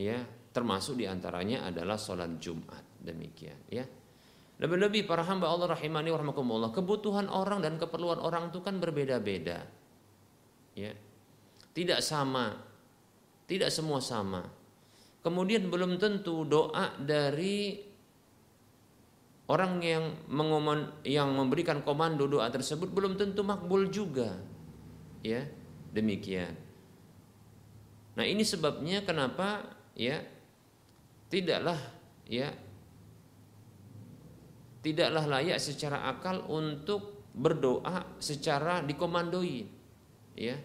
[0.00, 0.22] ya
[0.54, 3.86] termasuk di antaranya adalah sholat Jumat demikian ya
[4.58, 9.62] lebih-lebih para hamba Allah rahimani warahmatullah kebutuhan orang dan keperluan orang itu kan berbeda-beda
[10.74, 10.92] ya
[11.70, 12.58] tidak sama
[13.46, 14.42] tidak semua sama
[15.22, 17.86] kemudian belum tentu doa dari
[19.46, 24.34] Orang yang mengomon, yang memberikan komando doa tersebut belum tentu makbul juga.
[25.22, 25.46] Ya,
[25.94, 26.50] demikian.
[28.18, 30.18] Nah, ini sebabnya kenapa ya
[31.30, 31.78] tidaklah
[32.26, 32.50] ya
[34.86, 39.66] tidaklah layak secara akal untuk berdoa secara dikomandoi.
[40.38, 40.62] Ya.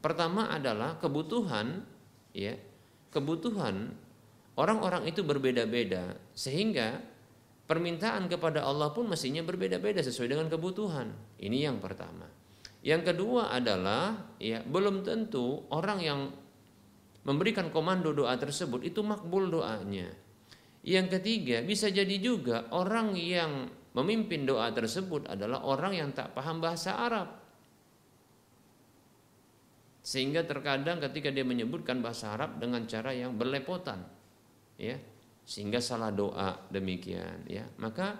[0.00, 1.84] Pertama adalah kebutuhan
[2.32, 2.56] ya.
[3.12, 3.92] Kebutuhan
[4.56, 7.04] orang-orang itu berbeda-beda sehingga
[7.68, 11.12] permintaan kepada Allah pun mestinya berbeda-beda sesuai dengan kebutuhan.
[11.36, 12.24] Ini yang pertama.
[12.80, 16.20] Yang kedua adalah ya belum tentu orang yang
[17.28, 20.08] memberikan komando doa tersebut itu makbul doanya.
[20.88, 26.64] Yang ketiga, bisa jadi juga orang yang memimpin doa tersebut adalah orang yang tak paham
[26.64, 27.28] bahasa Arab.
[30.00, 34.00] Sehingga terkadang ketika dia menyebutkan bahasa Arab dengan cara yang berlepotan,
[34.80, 34.96] ya,
[35.44, 37.68] sehingga salah doa demikian ya.
[37.76, 38.16] Maka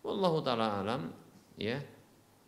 [0.00, 1.12] wallahu taala alam
[1.60, 1.76] ya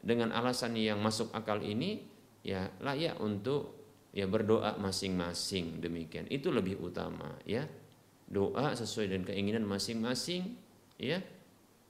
[0.01, 2.09] dengan alasan yang masuk akal ini
[2.41, 3.77] ya layak untuk
[4.17, 6.25] ya berdoa masing-masing demikian.
[6.33, 7.69] Itu lebih utama ya
[8.29, 10.55] doa sesuai dengan keinginan masing-masing
[11.01, 11.19] ya.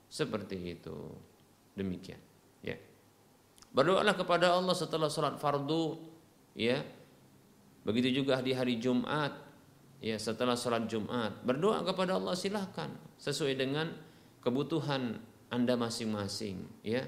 [0.09, 0.97] Seperti itu.
[1.75, 2.19] Demikian
[2.65, 2.79] ya.
[3.75, 5.99] Berdoalah kepada Allah setelah sholat fardu
[6.57, 6.81] ya.
[7.85, 9.35] Begitu juga di hari Jumat
[10.01, 11.43] ya setelah sholat Jumat.
[11.45, 13.93] Berdoa kepada Allah silahkan sesuai dengan
[14.41, 15.19] kebutuhan
[15.51, 17.05] anda masing-masing ya.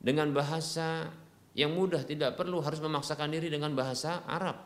[0.00, 1.12] Dengan bahasa
[1.52, 4.56] yang mudah tidak perlu harus memaksakan diri dengan bahasa Arab.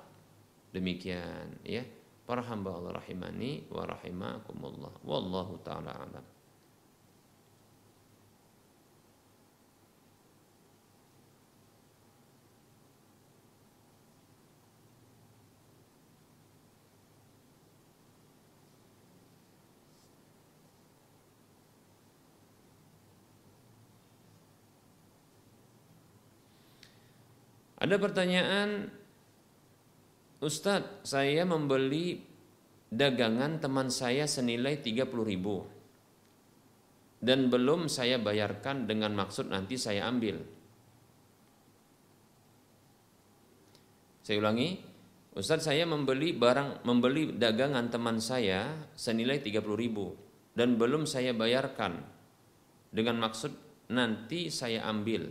[0.70, 1.82] Demikian ya
[2.24, 4.92] para hamba Allah rahimani wa rahimakumullah.
[5.04, 6.24] Wallahu taala alam.
[27.84, 28.88] Ada pertanyaan,
[30.44, 32.20] Ustadz, saya membeli
[32.92, 35.64] dagangan teman saya senilai 30 ribu
[37.24, 40.44] dan belum saya bayarkan dengan maksud nanti saya ambil.
[44.20, 44.76] Saya ulangi,
[45.32, 50.12] Ustadz saya membeli barang membeli dagangan teman saya senilai 30 ribu
[50.52, 52.04] dan belum saya bayarkan
[52.92, 53.56] dengan maksud
[53.96, 55.24] nanti saya ambil.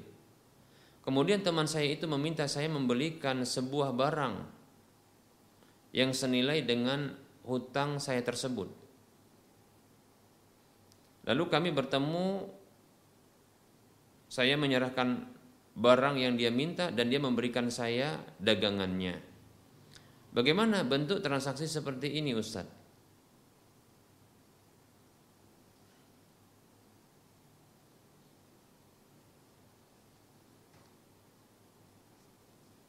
[1.05, 4.36] Kemudian teman saya itu meminta saya membelikan sebuah barang
[5.94, 7.14] yang senilai dengan
[7.46, 8.68] hutang saya tersebut.
[11.24, 12.50] Lalu kami bertemu
[14.28, 15.30] saya menyerahkan
[15.78, 19.22] barang yang dia minta dan dia memberikan saya dagangannya.
[20.34, 22.82] Bagaimana bentuk transaksi seperti ini Ustadz?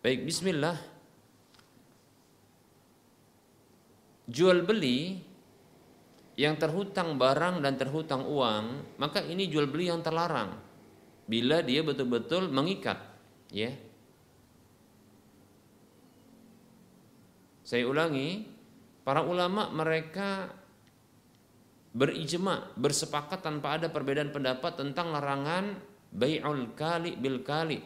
[0.04, 0.93] Baik, bismillah.
[4.24, 5.20] Jual beli
[6.34, 10.56] yang terhutang barang dan terhutang uang, maka ini jual beli yang terlarang.
[11.24, 13.00] Bila dia betul-betul mengikat,
[13.52, 13.72] ya.
[17.64, 18.44] Saya ulangi,
[19.06, 20.52] para ulama mereka
[21.94, 25.78] berijma, bersepakat tanpa ada perbedaan pendapat tentang larangan
[26.12, 27.80] bai'ul kali bil kali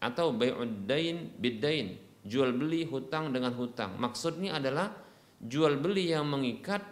[0.00, 3.98] atau bai'ud dain biddain, jual beli hutang dengan hutang.
[4.00, 5.09] Maksudnya adalah
[5.40, 6.84] jual beli yang mengikat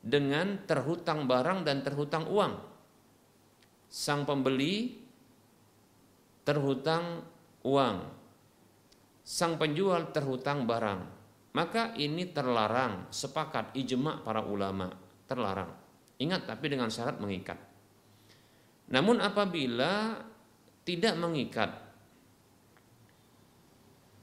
[0.00, 2.54] dengan terhutang barang dan terhutang uang.
[3.90, 5.00] Sang pembeli
[6.44, 7.24] terhutang
[7.66, 7.96] uang.
[9.24, 11.18] Sang penjual terhutang barang.
[11.50, 14.86] Maka ini terlarang, sepakat ijma para ulama,
[15.26, 15.74] terlarang.
[16.22, 17.58] Ingat tapi dengan syarat mengikat.
[18.90, 20.22] Namun apabila
[20.84, 21.70] tidak mengikat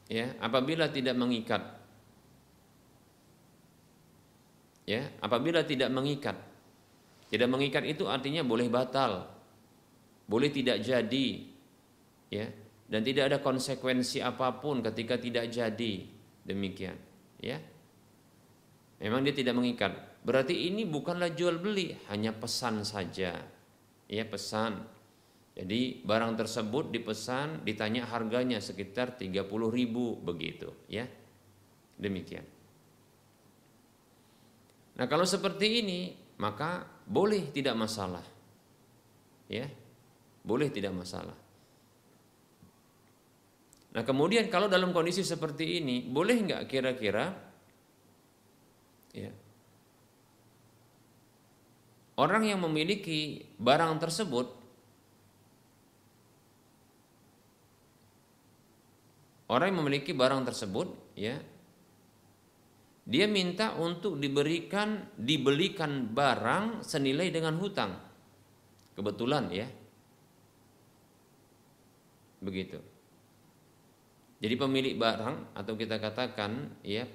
[0.08, 1.62] ya apabila tidak mengikat
[4.88, 6.40] ya apabila tidak mengikat.
[7.28, 9.28] Tidak mengikat itu artinya boleh batal.
[10.26, 11.28] Boleh tidak jadi.
[12.32, 12.48] Ya
[12.88, 16.08] dan tidak ada konsekuensi apa pun ketika tidak jadi.
[16.48, 16.96] Demikian.
[17.44, 17.60] Ya.
[19.04, 19.92] Memang dia tidak mengikat.
[20.24, 23.44] Berarti ini bukanlah jual beli hanya pesan saja.
[24.08, 24.88] Ya pesan.
[25.58, 30.72] Jadi barang tersebut dipesan, ditanya harganya sekitar 30 ribu begitu.
[30.88, 31.12] Ya.
[32.00, 32.48] Demikian.
[34.98, 36.00] Nah kalau seperti ini
[36.42, 38.26] maka boleh tidak masalah.
[39.48, 39.70] Ya,
[40.44, 41.38] boleh tidak masalah.
[43.96, 47.26] Nah kemudian kalau dalam kondisi seperti ini boleh nggak kira-kira
[49.16, 49.32] ya,
[52.20, 54.68] orang yang memiliki barang tersebut
[59.48, 61.40] Orang yang memiliki barang tersebut, ya,
[63.08, 67.96] dia minta untuk diberikan, dibelikan barang senilai dengan hutang.
[69.00, 69.64] Kebetulan ya,
[72.44, 72.84] begitu.
[74.44, 77.08] Jadi pemilik barang atau kita katakan ya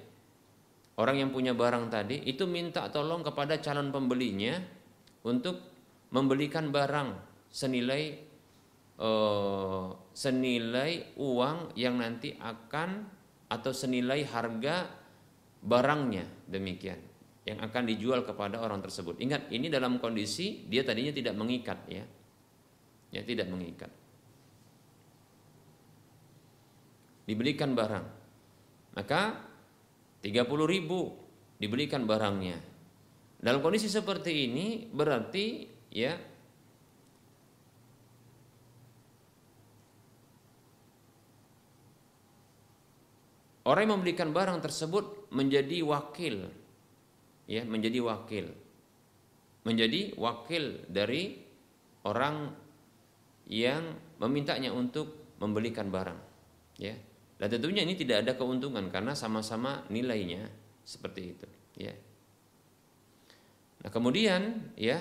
[0.97, 4.59] orang yang punya barang tadi itu minta tolong kepada calon pembelinya
[5.23, 5.61] untuk
[6.11, 7.15] membelikan barang
[7.47, 8.17] senilai
[8.99, 13.07] uh, senilai uang yang nanti akan
[13.47, 15.02] atau senilai harga
[15.63, 16.99] barangnya demikian
[17.43, 19.19] yang akan dijual kepada orang tersebut.
[19.19, 22.03] Ingat ini dalam kondisi dia tadinya tidak mengikat ya.
[23.13, 23.91] Ya tidak mengikat.
[27.23, 28.05] Dibelikan barang.
[28.93, 29.21] Maka
[30.23, 30.29] 30
[30.67, 31.13] ribu
[31.59, 32.57] dibelikan barangnya.
[33.43, 36.15] Dalam kondisi seperti ini berarti ya
[43.63, 46.51] Orang yang membelikan barang tersebut menjadi wakil,
[47.47, 48.51] ya, menjadi wakil,
[49.63, 51.39] menjadi wakil dari
[52.03, 52.51] orang
[53.47, 56.19] yang memintanya untuk membelikan barang,
[56.75, 56.91] ya.
[57.39, 60.43] Dan tentunya ini tidak ada keuntungan karena sama-sama nilainya
[60.83, 61.47] seperti itu,
[61.79, 61.95] ya.
[63.79, 64.99] Nah kemudian, ya,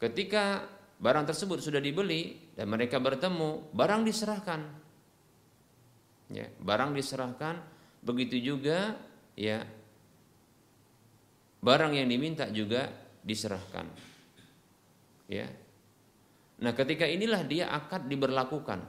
[0.00, 0.64] ketika
[0.96, 4.79] barang tersebut sudah dibeli dan mereka bertemu, barang diserahkan
[6.30, 7.58] ya barang diserahkan
[8.00, 8.96] begitu juga
[9.34, 9.66] ya
[11.60, 12.88] barang yang diminta juga
[13.20, 13.86] diserahkan.
[15.28, 15.46] Ya.
[16.60, 18.80] Nah ketika inilah dia akad diberlakukan.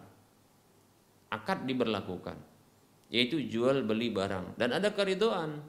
[1.31, 2.35] Akad diberlakukan
[3.11, 5.59] yaitu jual beli barang dan ada keridoan.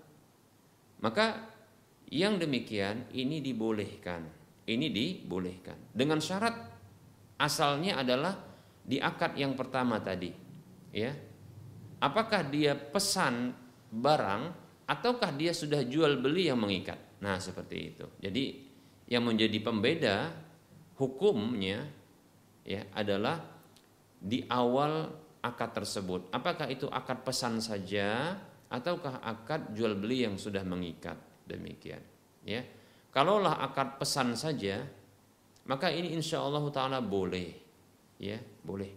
[1.02, 1.42] Maka
[2.06, 4.22] yang demikian ini dibolehkan.
[4.62, 5.90] Ini dibolehkan.
[5.90, 6.54] Dengan syarat
[7.34, 8.38] asalnya adalah
[8.86, 10.30] di akad yang pertama tadi.
[10.94, 11.10] Ya
[12.02, 13.54] apakah dia pesan
[13.94, 14.42] barang
[14.90, 16.98] ataukah dia sudah jual beli yang mengikat.
[17.22, 18.06] Nah, seperti itu.
[18.18, 18.44] Jadi
[19.06, 20.16] yang menjadi pembeda
[20.98, 21.86] hukumnya
[22.66, 23.38] ya adalah
[24.18, 26.34] di awal akad tersebut.
[26.34, 28.34] Apakah itu akad pesan saja
[28.66, 31.18] ataukah akad jual beli yang sudah mengikat?
[31.46, 32.02] Demikian,
[32.46, 32.62] ya.
[33.12, 34.80] Kalaulah akad pesan saja,
[35.68, 37.50] maka ini insya Allah taala boleh,
[38.16, 38.88] ya, boleh.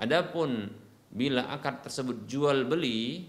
[0.00, 0.66] Adapun
[1.12, 3.28] bila akad tersebut jual beli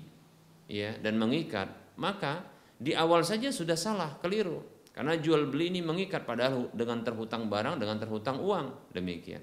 [0.71, 1.67] ya dan mengikat
[1.99, 2.47] maka
[2.79, 7.81] di awal saja sudah salah keliru Karena jual beli ini mengikat padahal dengan terhutang barang
[7.81, 9.41] dengan terhutang uang demikian.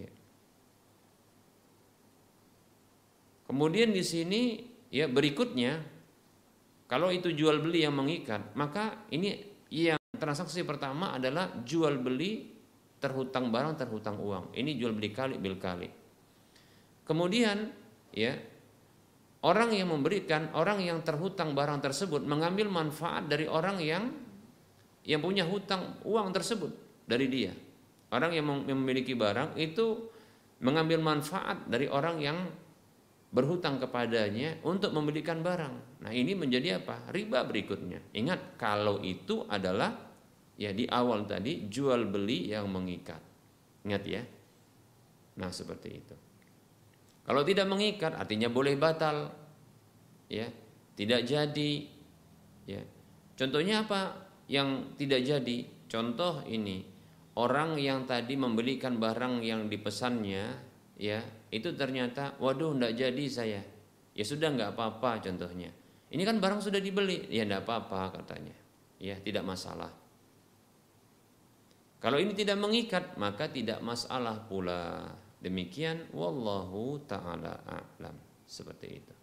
[0.00, 0.08] Ya.
[3.52, 5.84] Kemudian di sini ya berikutnya
[6.88, 12.57] kalau itu jual beli yang mengikat maka ini yang transaksi pertama adalah jual beli
[12.98, 14.54] terhutang barang terhutang uang.
[14.54, 15.88] Ini jual beli kali bil kali.
[17.06, 17.70] Kemudian
[18.12, 18.36] ya
[19.46, 24.12] orang yang memberikan, orang yang terhutang barang tersebut mengambil manfaat dari orang yang
[25.08, 26.68] yang punya hutang uang tersebut
[27.08, 27.54] dari dia.
[28.12, 30.08] Orang yang memiliki barang itu
[30.64, 32.38] mengambil manfaat dari orang yang
[33.28, 36.00] berhutang kepadanya untuk membelikan barang.
[36.00, 37.12] Nah, ini menjadi apa?
[37.12, 38.00] Riba berikutnya.
[38.16, 40.07] Ingat kalau itu adalah
[40.58, 43.22] ya di awal tadi jual beli yang mengikat.
[43.86, 44.22] Ingat ya.
[45.38, 46.16] Nah, seperti itu.
[47.22, 49.30] Kalau tidak mengikat artinya boleh batal.
[50.26, 50.50] Ya,
[50.98, 51.72] tidak jadi.
[52.66, 52.82] Ya.
[53.38, 54.28] Contohnya apa?
[54.50, 55.58] Yang tidak jadi.
[55.88, 56.84] Contoh ini,
[57.38, 60.44] orang yang tadi membelikan barang yang dipesannya,
[61.00, 63.62] ya, itu ternyata waduh tidak jadi saya.
[64.12, 65.70] Ya sudah nggak apa-apa contohnya.
[66.08, 68.56] Ini kan barang sudah dibeli, ya tidak apa-apa katanya.
[68.98, 69.94] Ya, tidak masalah.
[71.98, 75.10] Kalau ini tidak mengikat, maka tidak masalah pula.
[75.42, 78.14] Demikian wallahu taala a'lam.
[78.46, 79.17] Seperti itu.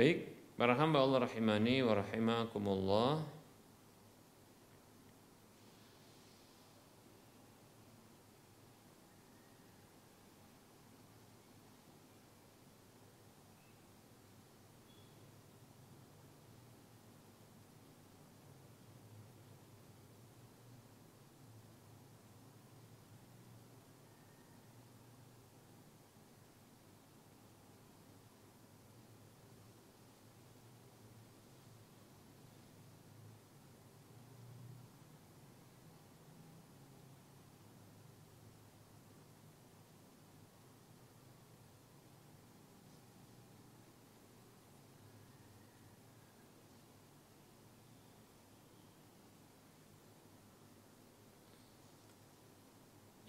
[0.00, 3.20] Baik, para hamba Allah rahimani wa rahimakumullah.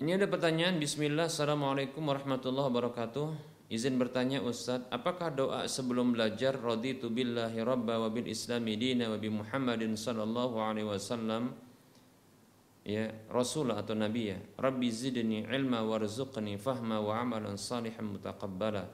[0.01, 3.37] Ini ada pertanyaan Bismillah Assalamualaikum warahmatullahi wabarakatuh.
[3.69, 9.21] Izin bertanya Ustadz Apakah doa sebelum belajar Raditu billahi rabba wa bil islami dina wa
[9.21, 11.53] bi muhammadin sallallahu alaihi wasallam?
[12.81, 18.89] Ya Rasulullah atau Nabi ya Rabbi zidni ilma warzuqni fahma wa amalan salihan mutaqabbala.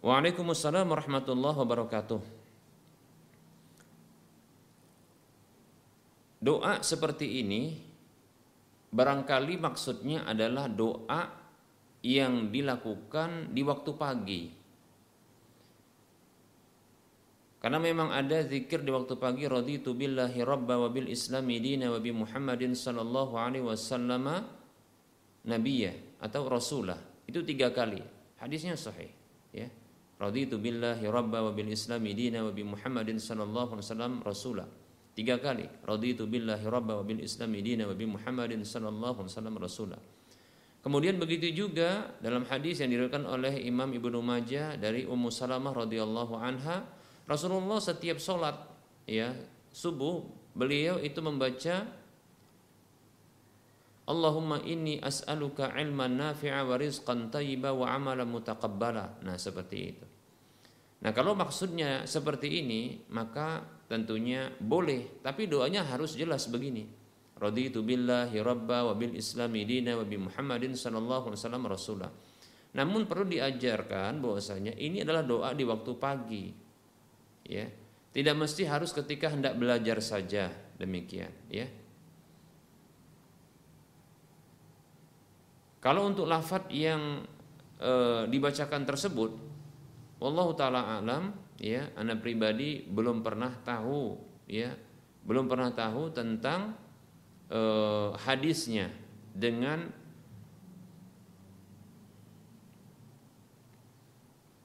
[0.00, 2.37] Waalaikumsalam warahmatullahi wabarakatuh
[6.38, 7.74] Doa seperti ini
[8.94, 11.22] barangkali maksudnya adalah doa
[12.06, 14.42] yang dilakukan di waktu pagi.
[17.58, 21.98] Karena memang ada zikir di waktu pagi raditu billahi rabba wa bil islami dina wa
[21.98, 24.46] bi Muhammadin sallallahu alaihi wasallam
[25.42, 27.02] nabiyya atau rasulah.
[27.26, 27.98] Itu tiga kali.
[28.38, 29.10] Hadisnya sahih,
[29.50, 29.66] ya.
[30.22, 34.66] Raditu billahi rabba wa bil islami dina wa bi Muhammadin sallallahu alaihi wasallam rasulah.
[35.18, 35.66] Tiga kali.
[35.82, 39.98] Raditu billahi rabba wa bil islami dina wa bi Muhammadin sallallahu alaihi wasallam rasulah.
[40.78, 46.38] Kemudian begitu juga dalam hadis yang diriwayatkan oleh Imam Ibnu Majah dari Ummu Salamah radhiyallahu
[46.38, 46.86] anha,
[47.26, 48.62] Rasulullah setiap sholat
[49.10, 49.34] ya
[49.74, 50.22] subuh
[50.54, 51.82] beliau itu membaca
[54.06, 59.18] Allahumma inni as'aluka ilman nafi'a wa rizqan tayyiba wa amalan mutaqabbala.
[59.26, 60.06] Nah, seperti itu.
[61.02, 65.24] Nah, kalau maksudnya seperti ini, maka tentunya boleh.
[65.24, 66.86] Tapi doanya harus jelas begini.
[67.38, 72.10] Raditu billahi rabba wa bil islami dina wa bi muhammadin sallallahu alaihi wasallam rasulah.
[72.76, 76.46] Namun perlu diajarkan bahwasanya ini adalah doa di waktu pagi.
[77.48, 77.66] Ya.
[78.08, 81.68] Tidak mesti harus ketika hendak belajar saja demikian, ya.
[85.78, 87.22] Kalau untuk lafat yang
[87.78, 87.92] e,
[88.26, 89.30] dibacakan tersebut,
[90.18, 94.72] Allah taala alam, ya, anak pribadi belum pernah tahu, ya,
[95.26, 96.78] belum pernah tahu tentang
[97.50, 97.60] e,
[98.16, 98.88] hadisnya
[99.34, 99.90] dengan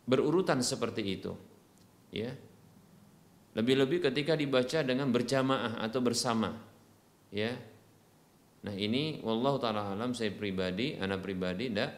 [0.08, 1.34] berurutan seperti itu.
[2.14, 2.38] Ya.
[3.54, 6.58] Lebih-lebih ketika dibaca dengan berjamaah atau bersama.
[7.34, 7.58] Ya.
[8.64, 11.92] Nah, ini wallahu taala alam saya pribadi, anak pribadi ndak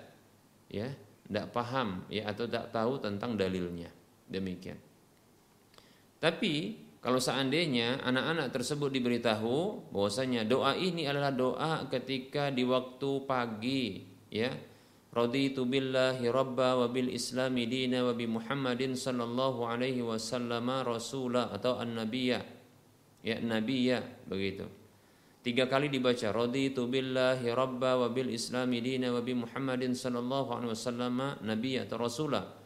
[0.71, 0.89] ya,
[1.29, 3.91] ndak paham ya atau tak tahu tentang dalilnya.
[4.25, 4.77] Demikian.
[6.17, 14.01] Tapi kalau seandainya anak-anak tersebut diberitahu bahwasanya doa ini adalah doa ketika di waktu pagi
[14.33, 14.49] ya
[15.13, 21.77] raditu billahi rabba wa bil islami dina wa bi muhammadin sallallahu alaihi wasallam rasula atau
[21.77, 22.41] an-nabiyya
[23.21, 24.65] ya nabiyya begitu
[25.45, 30.73] tiga kali dibaca raditu billahi rabba wa bil islami dina wa bi muhammadin sallallahu alaihi
[30.73, 32.64] wasallam nabiyya atau rasula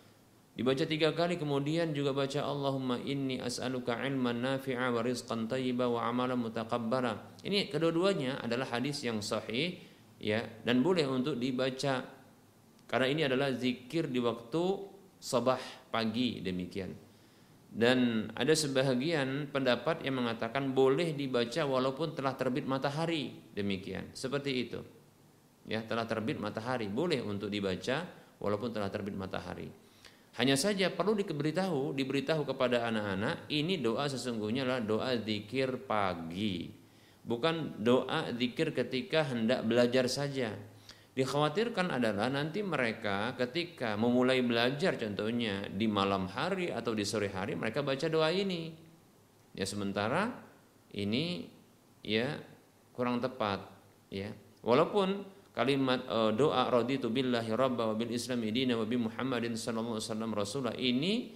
[0.59, 6.03] dibaca tiga kali kemudian juga baca Allahumma inni as'aluka ilman nafi'a wa rizqan tayyiba wa
[6.03, 9.79] amalan mutaqabbala ini kedua-duanya adalah hadis yang sahih
[10.19, 12.19] ya dan boleh untuk dibaca
[12.89, 14.63] karena ini adalah zikir di waktu
[15.21, 15.61] sabah
[15.93, 16.89] pagi demikian.
[17.69, 24.09] Dan ada sebahagian pendapat yang mengatakan boleh dibaca walaupun telah terbit matahari demikian.
[24.17, 24.81] Seperti itu.
[25.69, 28.09] Ya, telah terbit matahari boleh untuk dibaca
[28.41, 29.69] walaupun telah terbit matahari.
[30.39, 36.71] Hanya saja perlu diberitahu, diberitahu kepada anak-anak ini doa sesungguhnya adalah doa zikir pagi.
[37.27, 40.55] Bukan doa zikir ketika hendak belajar saja
[41.19, 47.59] Dikhawatirkan adalah nanti mereka ketika memulai belajar contohnya di malam hari atau di sore hari
[47.59, 48.71] mereka baca doa ini.
[49.51, 50.31] Ya sementara
[50.95, 51.43] ini
[52.07, 52.39] ya
[52.95, 53.67] kurang tepat
[54.07, 54.31] ya.
[54.63, 55.27] Walaupun
[55.59, 60.07] kalimat uh, doa raditu billahi rabba wa bil islami dina wa bi Muhammadin sallallahu alaihi
[60.07, 61.35] wasallam rasulah ini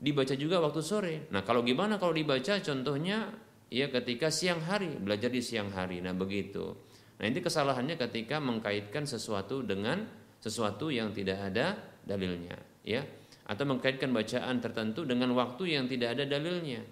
[0.00, 1.14] dibaca juga waktu sore.
[1.28, 3.28] Nah, kalau gimana kalau dibaca contohnya
[3.68, 6.00] ya ketika siang hari, belajar di siang hari.
[6.00, 6.72] Nah, begitu.
[7.18, 10.06] Nah ini kesalahannya ketika mengkaitkan sesuatu dengan
[10.38, 11.74] sesuatu yang tidak ada
[12.06, 12.56] dalilnya,
[12.86, 13.02] ya,
[13.44, 16.86] atau mengkaitkan bacaan tertentu dengan waktu yang tidak ada dalilnya.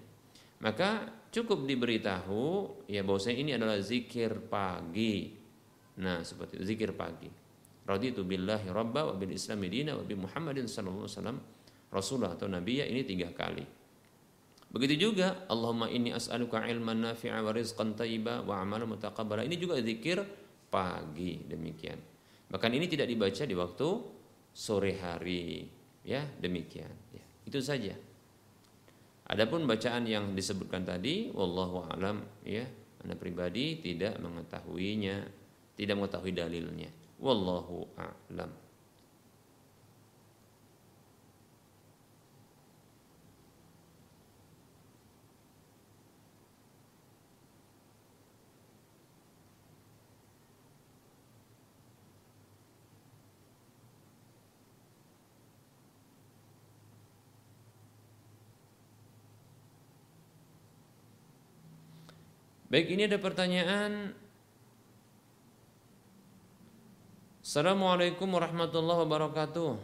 [0.61, 2.45] Maka cukup diberitahu
[2.91, 5.45] ya bahwa ini adalah zikir pagi.
[6.03, 7.28] Nah seperti itu, zikir pagi.
[7.86, 11.38] Raditu billahi rabba wa bil islami dina wa bi Muhammadin sallallahu alaihi wasallam
[11.86, 13.62] Rasulullah atau Nabi ya ini tiga kali.
[14.66, 19.47] Begitu juga Allahumma inni as'aluka ilman nafi'a wa rizqan tayyiba wa amalan mutaqabbala.
[19.47, 20.20] Ini juga zikir
[20.68, 21.97] pagi demikian.
[22.51, 23.88] Bahkan ini tidak dibaca di waktu
[24.51, 25.64] sore hari
[26.03, 27.24] ya demikian ya.
[27.47, 27.94] Itu saja.
[29.26, 32.62] Adapun bacaan yang disebutkan tadi wallahu alam ya,
[33.03, 35.26] Anda pribadi tidak mengetahuinya,
[35.77, 36.89] tidak mengetahui dalilnya.
[37.20, 38.53] Wallahu a'lam.
[62.66, 64.26] Baik, ini ada pertanyaan.
[67.47, 69.78] Assalamualaikum warahmatullahi wabarakatuh.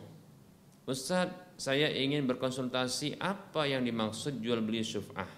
[0.83, 5.31] Ustadz, saya ingin berkonsultasi apa yang dimaksud jual beli syuf'ah.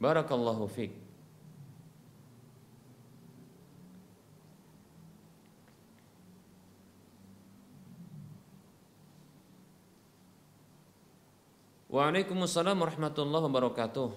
[0.00, 0.96] Barakallahu fiqh.
[11.92, 14.08] Waalaikumsalam warahmatullahi wabarakatuh.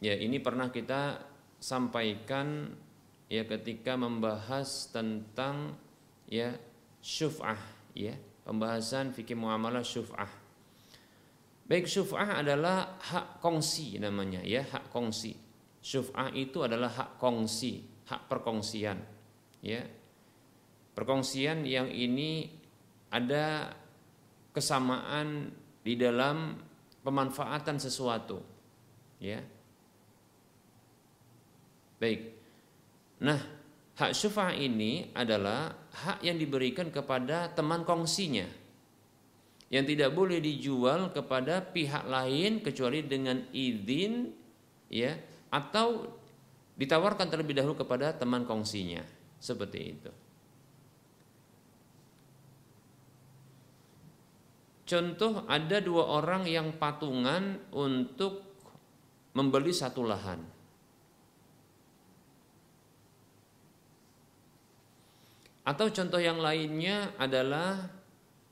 [0.00, 1.20] Ya, ini pernah kita
[1.60, 2.72] sampaikan
[3.34, 5.74] ya ketika membahas tentang
[6.30, 6.54] ya
[7.02, 7.58] syuf'ah
[7.98, 8.14] ya,
[8.46, 10.30] pembahasan fikih muamalah syuf'ah.
[11.66, 15.34] Baik syuf'ah adalah hak kongsi namanya ya, hak kongsi.
[15.82, 19.02] Syuf'ah itu adalah hak kongsi, hak perkongsian.
[19.60, 19.82] Ya.
[20.94, 22.54] Perkongsian yang ini
[23.10, 23.74] ada
[24.54, 25.50] kesamaan
[25.82, 26.54] di dalam
[27.02, 28.38] pemanfaatan sesuatu.
[29.18, 29.42] Ya
[32.04, 32.33] Baik.
[33.22, 33.38] Nah,
[33.94, 38.46] hak syufa ini adalah hak yang diberikan kepada teman kongsinya
[39.70, 44.30] yang tidak boleh dijual kepada pihak lain kecuali dengan izin
[44.90, 45.14] ya
[45.50, 46.06] atau
[46.74, 49.02] ditawarkan terlebih dahulu kepada teman kongsinya
[49.38, 50.10] seperti itu.
[54.84, 58.44] contoh ada dua orang yang patungan untuk
[59.34, 60.38] membeli satu lahan.
[65.64, 67.88] Atau contoh yang lainnya adalah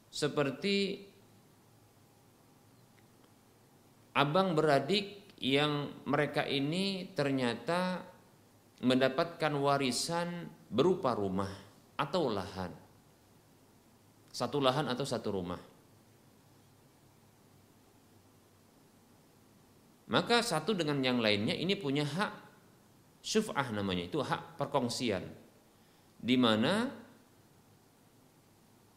[0.08, 1.04] seperti
[4.16, 8.00] abang beradik yang mereka ini ternyata
[8.80, 11.52] mendapatkan warisan berupa rumah
[12.00, 12.72] atau lahan.
[14.32, 15.60] Satu lahan atau satu rumah.
[20.12, 22.32] Maka satu dengan yang lainnya ini punya hak
[23.24, 25.24] syuf'ah namanya, itu hak perkongsian.
[26.20, 27.01] Di mana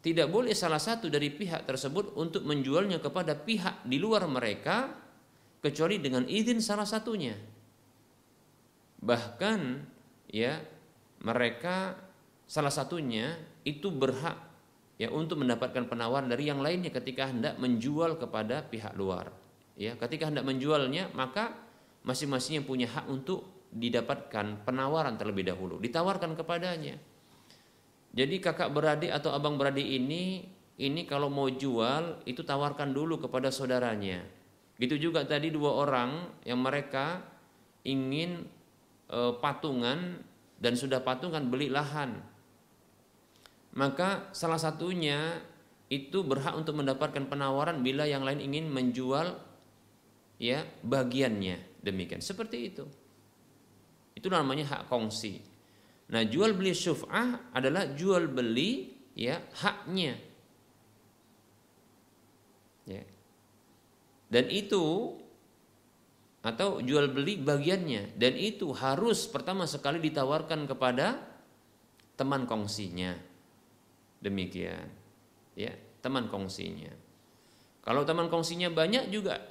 [0.06, 4.94] tidak boleh salah satu dari pihak tersebut untuk menjualnya kepada pihak di luar mereka
[5.58, 7.34] kecuali dengan izin salah satunya.
[9.02, 9.60] Bahkan
[10.30, 10.62] ya
[11.26, 11.98] mereka
[12.46, 13.34] salah satunya
[13.66, 14.38] itu berhak
[14.94, 19.34] ya untuk mendapatkan penawaran dari yang lainnya ketika hendak menjual kepada pihak luar.
[19.74, 21.50] Ya, ketika hendak menjualnya maka
[22.06, 26.94] masing-masing yang punya hak untuk didapatkan penawaran terlebih dahulu, ditawarkan kepadanya.
[28.16, 30.48] Jadi kakak beradik atau abang beradik ini
[30.80, 34.24] ini kalau mau jual itu tawarkan dulu kepada saudaranya.
[34.80, 37.20] Gitu juga tadi dua orang yang mereka
[37.84, 38.48] ingin
[39.08, 40.20] e, patungan
[40.56, 42.16] dan sudah patungan beli lahan.
[43.76, 45.44] Maka salah satunya
[45.92, 49.38] itu berhak untuk mendapatkan penawaran bila yang lain ingin menjual
[50.36, 52.84] ya bagiannya demikian seperti itu
[54.18, 55.40] itu namanya hak kongsi
[56.06, 60.14] Nah, jual beli syuf'ah adalah jual beli ya haknya.
[62.86, 63.02] Ya.
[64.30, 65.16] Dan itu
[66.46, 71.18] atau jual beli bagiannya dan itu harus pertama sekali ditawarkan kepada
[72.14, 73.18] teman kongsinya.
[74.22, 74.86] Demikian.
[75.58, 76.94] Ya, teman kongsinya.
[77.82, 79.42] Kalau teman kongsinya banyak juga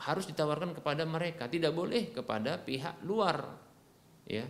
[0.00, 3.56] harus ditawarkan kepada mereka, tidak boleh kepada pihak luar.
[4.28, 4.44] Ya,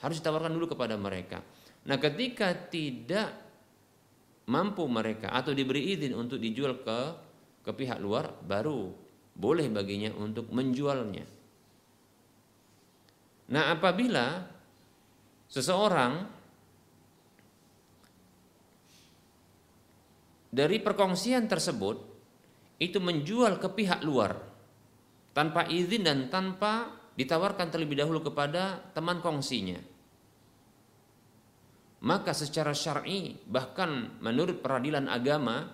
[0.00, 1.44] harus ditawarkan dulu kepada mereka.
[1.88, 3.32] Nah, ketika tidak
[4.50, 7.00] mampu mereka atau diberi izin untuk dijual ke
[7.60, 8.88] ke pihak luar, baru
[9.36, 11.24] boleh baginya untuk menjualnya.
[13.50, 14.46] Nah, apabila
[15.50, 16.24] seseorang
[20.50, 21.96] dari perkongsian tersebut
[22.80, 24.38] itu menjual ke pihak luar
[25.36, 29.89] tanpa izin dan tanpa ditawarkan terlebih dahulu kepada teman kongsinya.
[32.00, 35.68] Maka secara syar'i bahkan menurut peradilan agama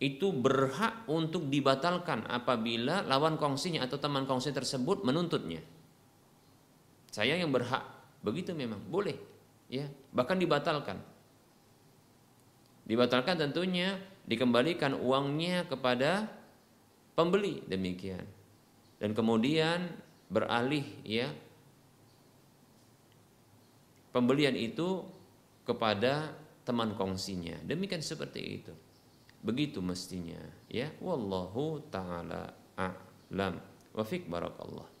[0.00, 5.60] itu berhak untuk dibatalkan apabila lawan kongsinya atau teman kongsi tersebut menuntutnya.
[7.12, 7.80] Saya yang berhak,
[8.20, 9.16] begitu memang boleh,
[9.72, 11.00] ya bahkan dibatalkan.
[12.84, 13.96] Dibatalkan tentunya
[14.28, 16.28] dikembalikan uangnya kepada
[17.16, 18.24] pembeli demikian.
[19.00, 19.92] Dan kemudian
[20.28, 21.32] beralih ya
[24.12, 25.04] pembelian itu
[25.66, 27.60] kepada teman kongsinya.
[27.66, 28.72] Demikian seperti itu.
[29.42, 30.40] Begitu mestinya
[30.70, 30.90] ya.
[31.02, 33.58] Wallahu taala a'lam.
[33.92, 34.95] Wa fik barakallah.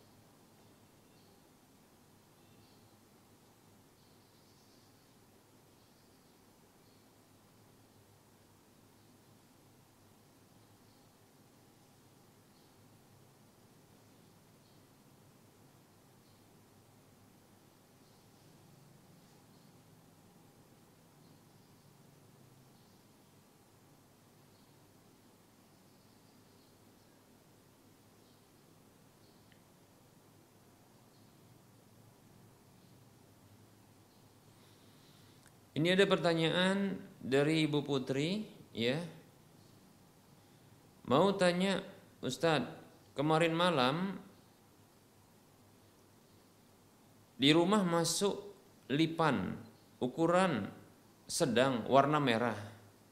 [35.76, 38.40] Ini ada pertanyaan dari Ibu Putri,
[38.72, 38.96] ya.
[41.04, 41.84] Mau tanya,
[42.24, 42.72] Ustadz,
[43.12, 44.16] kemarin malam
[47.36, 48.40] di rumah masuk
[48.88, 49.52] lipan
[50.00, 50.64] ukuran
[51.28, 52.56] sedang warna merah.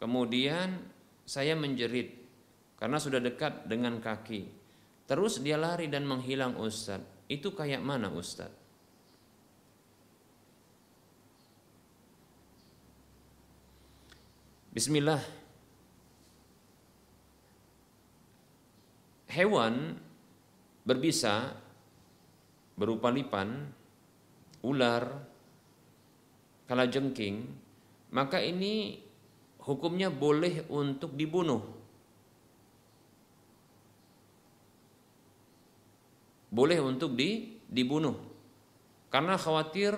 [0.01, 0.81] Kemudian
[1.29, 2.17] saya menjerit
[2.81, 4.49] karena sudah dekat dengan kaki.
[5.05, 7.29] Terus dia lari dan menghilang Ustadz.
[7.29, 8.64] Itu kayak mana Ustadz?
[14.75, 15.22] Bismillah.
[19.31, 19.95] Hewan
[20.83, 21.55] berbisa
[22.75, 23.70] berupa lipan,
[24.66, 25.22] ular,
[26.66, 27.47] kalajengking,
[28.11, 28.99] maka ini
[29.62, 31.62] hukumnya boleh untuk dibunuh.
[36.51, 38.18] Boleh untuk di, dibunuh
[39.07, 39.95] karena khawatir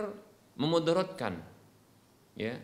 [0.61, 1.41] memudaratkan.
[2.37, 2.61] Ya,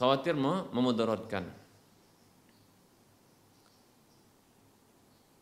[0.00, 0.32] khawatir
[0.72, 1.44] memudaratkan.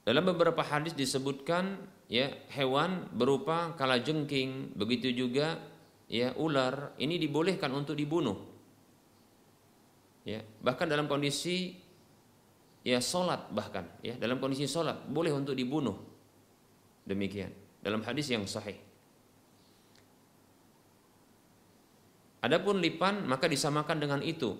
[0.02, 1.78] Dalam beberapa hadis disebutkan
[2.10, 5.62] ya hewan berupa kalajengking, begitu juga
[6.10, 8.34] ya ular ini dibolehkan untuk dibunuh.
[10.26, 11.78] Ya, bahkan dalam kondisi
[12.82, 15.96] ya solat bahkan ya dalam kondisi solat boleh untuk dibunuh
[17.04, 17.52] demikian
[17.84, 18.87] dalam hadis yang sahih.
[22.38, 24.54] Adapun lipan maka disamakan dengan itu.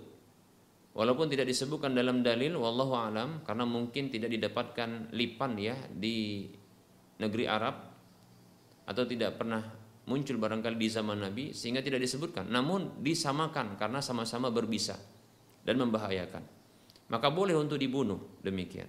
[0.98, 6.50] Walaupun tidak disebutkan dalam dalil wallahu alam karena mungkin tidak didapatkan lipan ya di
[7.22, 7.76] negeri Arab
[8.82, 9.62] atau tidak pernah
[10.08, 12.48] muncul barangkali di zaman Nabi sehingga tidak disebutkan.
[12.50, 14.96] Namun disamakan karena sama-sama berbisa
[15.62, 16.42] dan membahayakan.
[17.12, 18.88] Maka boleh untuk dibunuh demikian.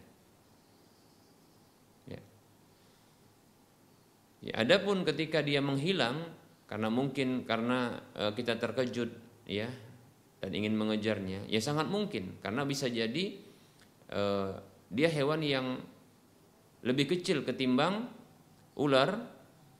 [2.08, 2.22] Ya.
[4.40, 6.39] Ya, adapun ketika dia menghilang
[6.70, 9.10] karena mungkin karena e, kita terkejut
[9.50, 9.68] ya
[10.40, 12.40] dan ingin mengejarnya, ya sangat mungkin.
[12.40, 13.36] Karena bisa jadi
[14.16, 14.56] uh,
[14.88, 15.84] dia hewan yang
[16.80, 18.08] lebih kecil ketimbang
[18.80, 19.20] ular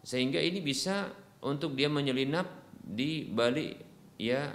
[0.04, 3.80] sehingga ini bisa untuk dia menyelinap di balik
[4.20, 4.52] ya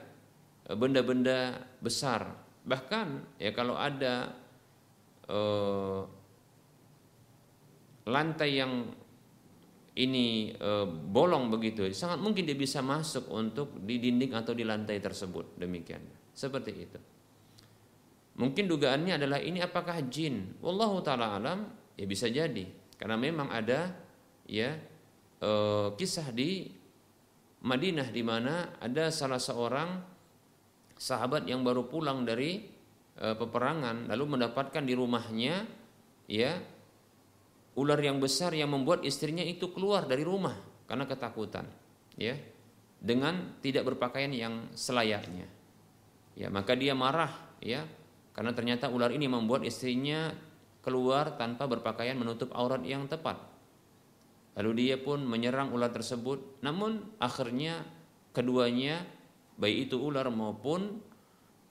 [0.69, 2.37] benda-benda besar.
[2.69, 4.37] Bahkan ya kalau ada
[5.33, 6.05] uh,
[8.05, 8.93] lantai yang
[9.95, 14.99] ini e, bolong begitu, sangat mungkin dia bisa masuk untuk di dinding atau di lantai
[14.99, 15.55] tersebut.
[15.55, 16.03] Demikian.
[16.35, 16.99] Seperti itu.
[18.35, 20.59] Mungkin dugaannya adalah ini apakah jin?
[20.59, 22.67] Wallahu taala alam, ya bisa jadi.
[22.99, 23.95] Karena memang ada
[24.51, 24.75] ya
[25.39, 25.51] e,
[25.95, 26.67] kisah di
[27.65, 30.03] Madinah di mana ada salah seorang
[30.99, 32.67] sahabat yang baru pulang dari
[33.15, 35.71] e, peperangan lalu mendapatkan di rumahnya
[36.27, 36.59] ya
[37.75, 40.55] ular yang besar yang membuat istrinya itu keluar dari rumah
[40.87, 41.67] karena ketakutan
[42.15, 42.39] ya
[43.03, 45.47] dengan tidak berpakaian yang selayaknya.
[46.35, 47.31] Ya maka dia marah
[47.63, 47.87] ya
[48.35, 50.35] karena ternyata ular ini membuat istrinya
[50.83, 53.39] keluar tanpa berpakaian menutup aurat yang tepat.
[54.55, 56.63] Lalu dia pun menyerang ular tersebut.
[56.63, 57.83] Namun akhirnya
[58.31, 59.03] keduanya
[59.59, 61.03] baik itu ular maupun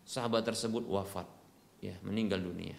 [0.03, 1.27] sahabat tersebut wafat
[1.83, 2.75] ya meninggal dunia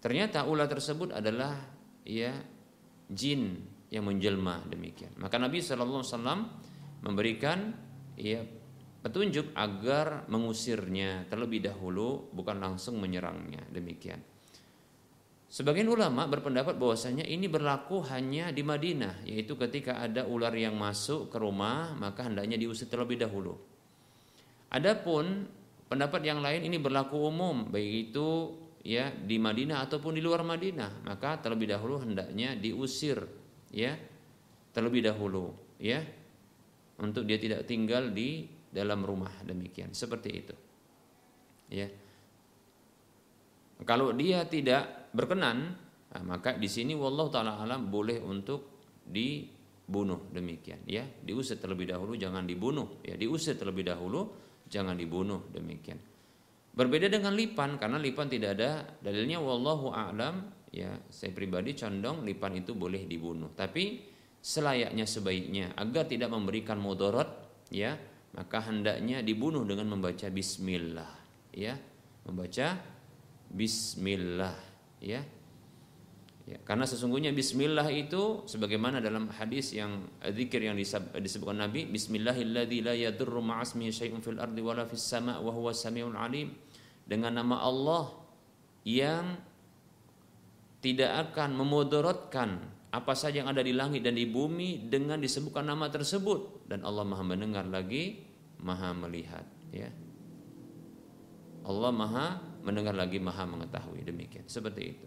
[0.00, 1.60] Ternyata ular tersebut adalah
[2.08, 2.32] ya
[3.12, 3.60] jin
[3.92, 5.12] yang menjelma demikian.
[5.20, 6.40] Maka Nabi Shallallahu Alaihi Wasallam
[7.04, 7.58] memberikan
[8.16, 8.40] ya
[9.00, 14.20] petunjuk agar mengusirnya terlebih dahulu bukan langsung menyerangnya demikian.
[15.50, 21.26] Sebagian ulama berpendapat bahwasanya ini berlaku hanya di Madinah, yaitu ketika ada ular yang masuk
[21.26, 23.58] ke rumah maka hendaknya diusir terlebih dahulu.
[24.70, 25.50] Adapun
[25.90, 31.04] pendapat yang lain ini berlaku umum, baik itu ya di Madinah ataupun di luar Madinah
[31.04, 33.20] maka terlebih dahulu hendaknya diusir
[33.70, 33.92] ya
[34.72, 36.00] terlebih dahulu ya
[37.00, 40.54] untuk dia tidak tinggal di dalam rumah demikian seperti itu
[41.72, 41.88] ya.
[43.80, 45.72] Kalau dia tidak berkenan
[46.12, 51.02] nah, maka di sini wallahu taala alam boleh untuk dibunuh demikian ya.
[51.02, 54.28] Diusir terlebih dahulu jangan dibunuh ya diusir terlebih dahulu
[54.68, 55.98] jangan dibunuh demikian
[56.80, 59.36] Berbeda dengan lipan karena lipan tidak ada dalilnya.
[59.36, 60.48] Wallahu a'lam.
[60.72, 63.52] Ya saya pribadi condong lipan itu boleh dibunuh.
[63.52, 64.00] Tapi
[64.40, 67.28] selayaknya sebaiknya agar tidak memberikan mudarat
[67.68, 68.00] ya
[68.32, 71.12] maka hendaknya dibunuh dengan membaca bismillah
[71.52, 71.76] ya.
[72.24, 72.80] Membaca
[73.52, 74.56] bismillah
[75.04, 75.20] ya.
[76.48, 80.02] Ya, karena sesungguhnya bismillah itu sebagaimana dalam hadis yang
[80.34, 80.74] zikir yang
[81.14, 86.18] disebutkan Nabi bismillahilladzi la yadurru ma'asmihi syai'un fil ardi wala fis sama' wa huwa samiul
[86.18, 86.50] alim
[87.10, 88.14] dengan nama Allah
[88.86, 89.34] yang
[90.78, 92.50] tidak akan memudaratkan
[92.90, 96.70] apa saja yang ada di langit dan di bumi dengan disebutkan nama tersebut.
[96.70, 98.22] Dan Allah Maha mendengar lagi
[98.62, 99.42] Maha melihat
[99.74, 99.90] ya.
[101.66, 102.26] Allah Maha
[102.62, 104.06] mendengar lagi Maha mengetahui.
[104.06, 104.46] Demikian.
[104.46, 105.06] Seperti itu.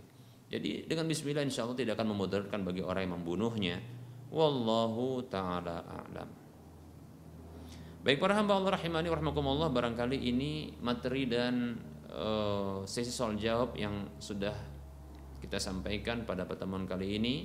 [0.52, 3.80] Jadi dengan bismillah insya Allah tidak akan memudaratkan bagi orang yang membunuhnya.
[4.30, 6.30] Wallahu taala a'lam.
[8.04, 11.80] Baik para hamba Allah rahimani warahmatullah barangkali ini materi dan
[12.14, 14.54] uh, sesi soal jawab yang sudah
[15.42, 17.36] kita sampaikan pada pertemuan kali ini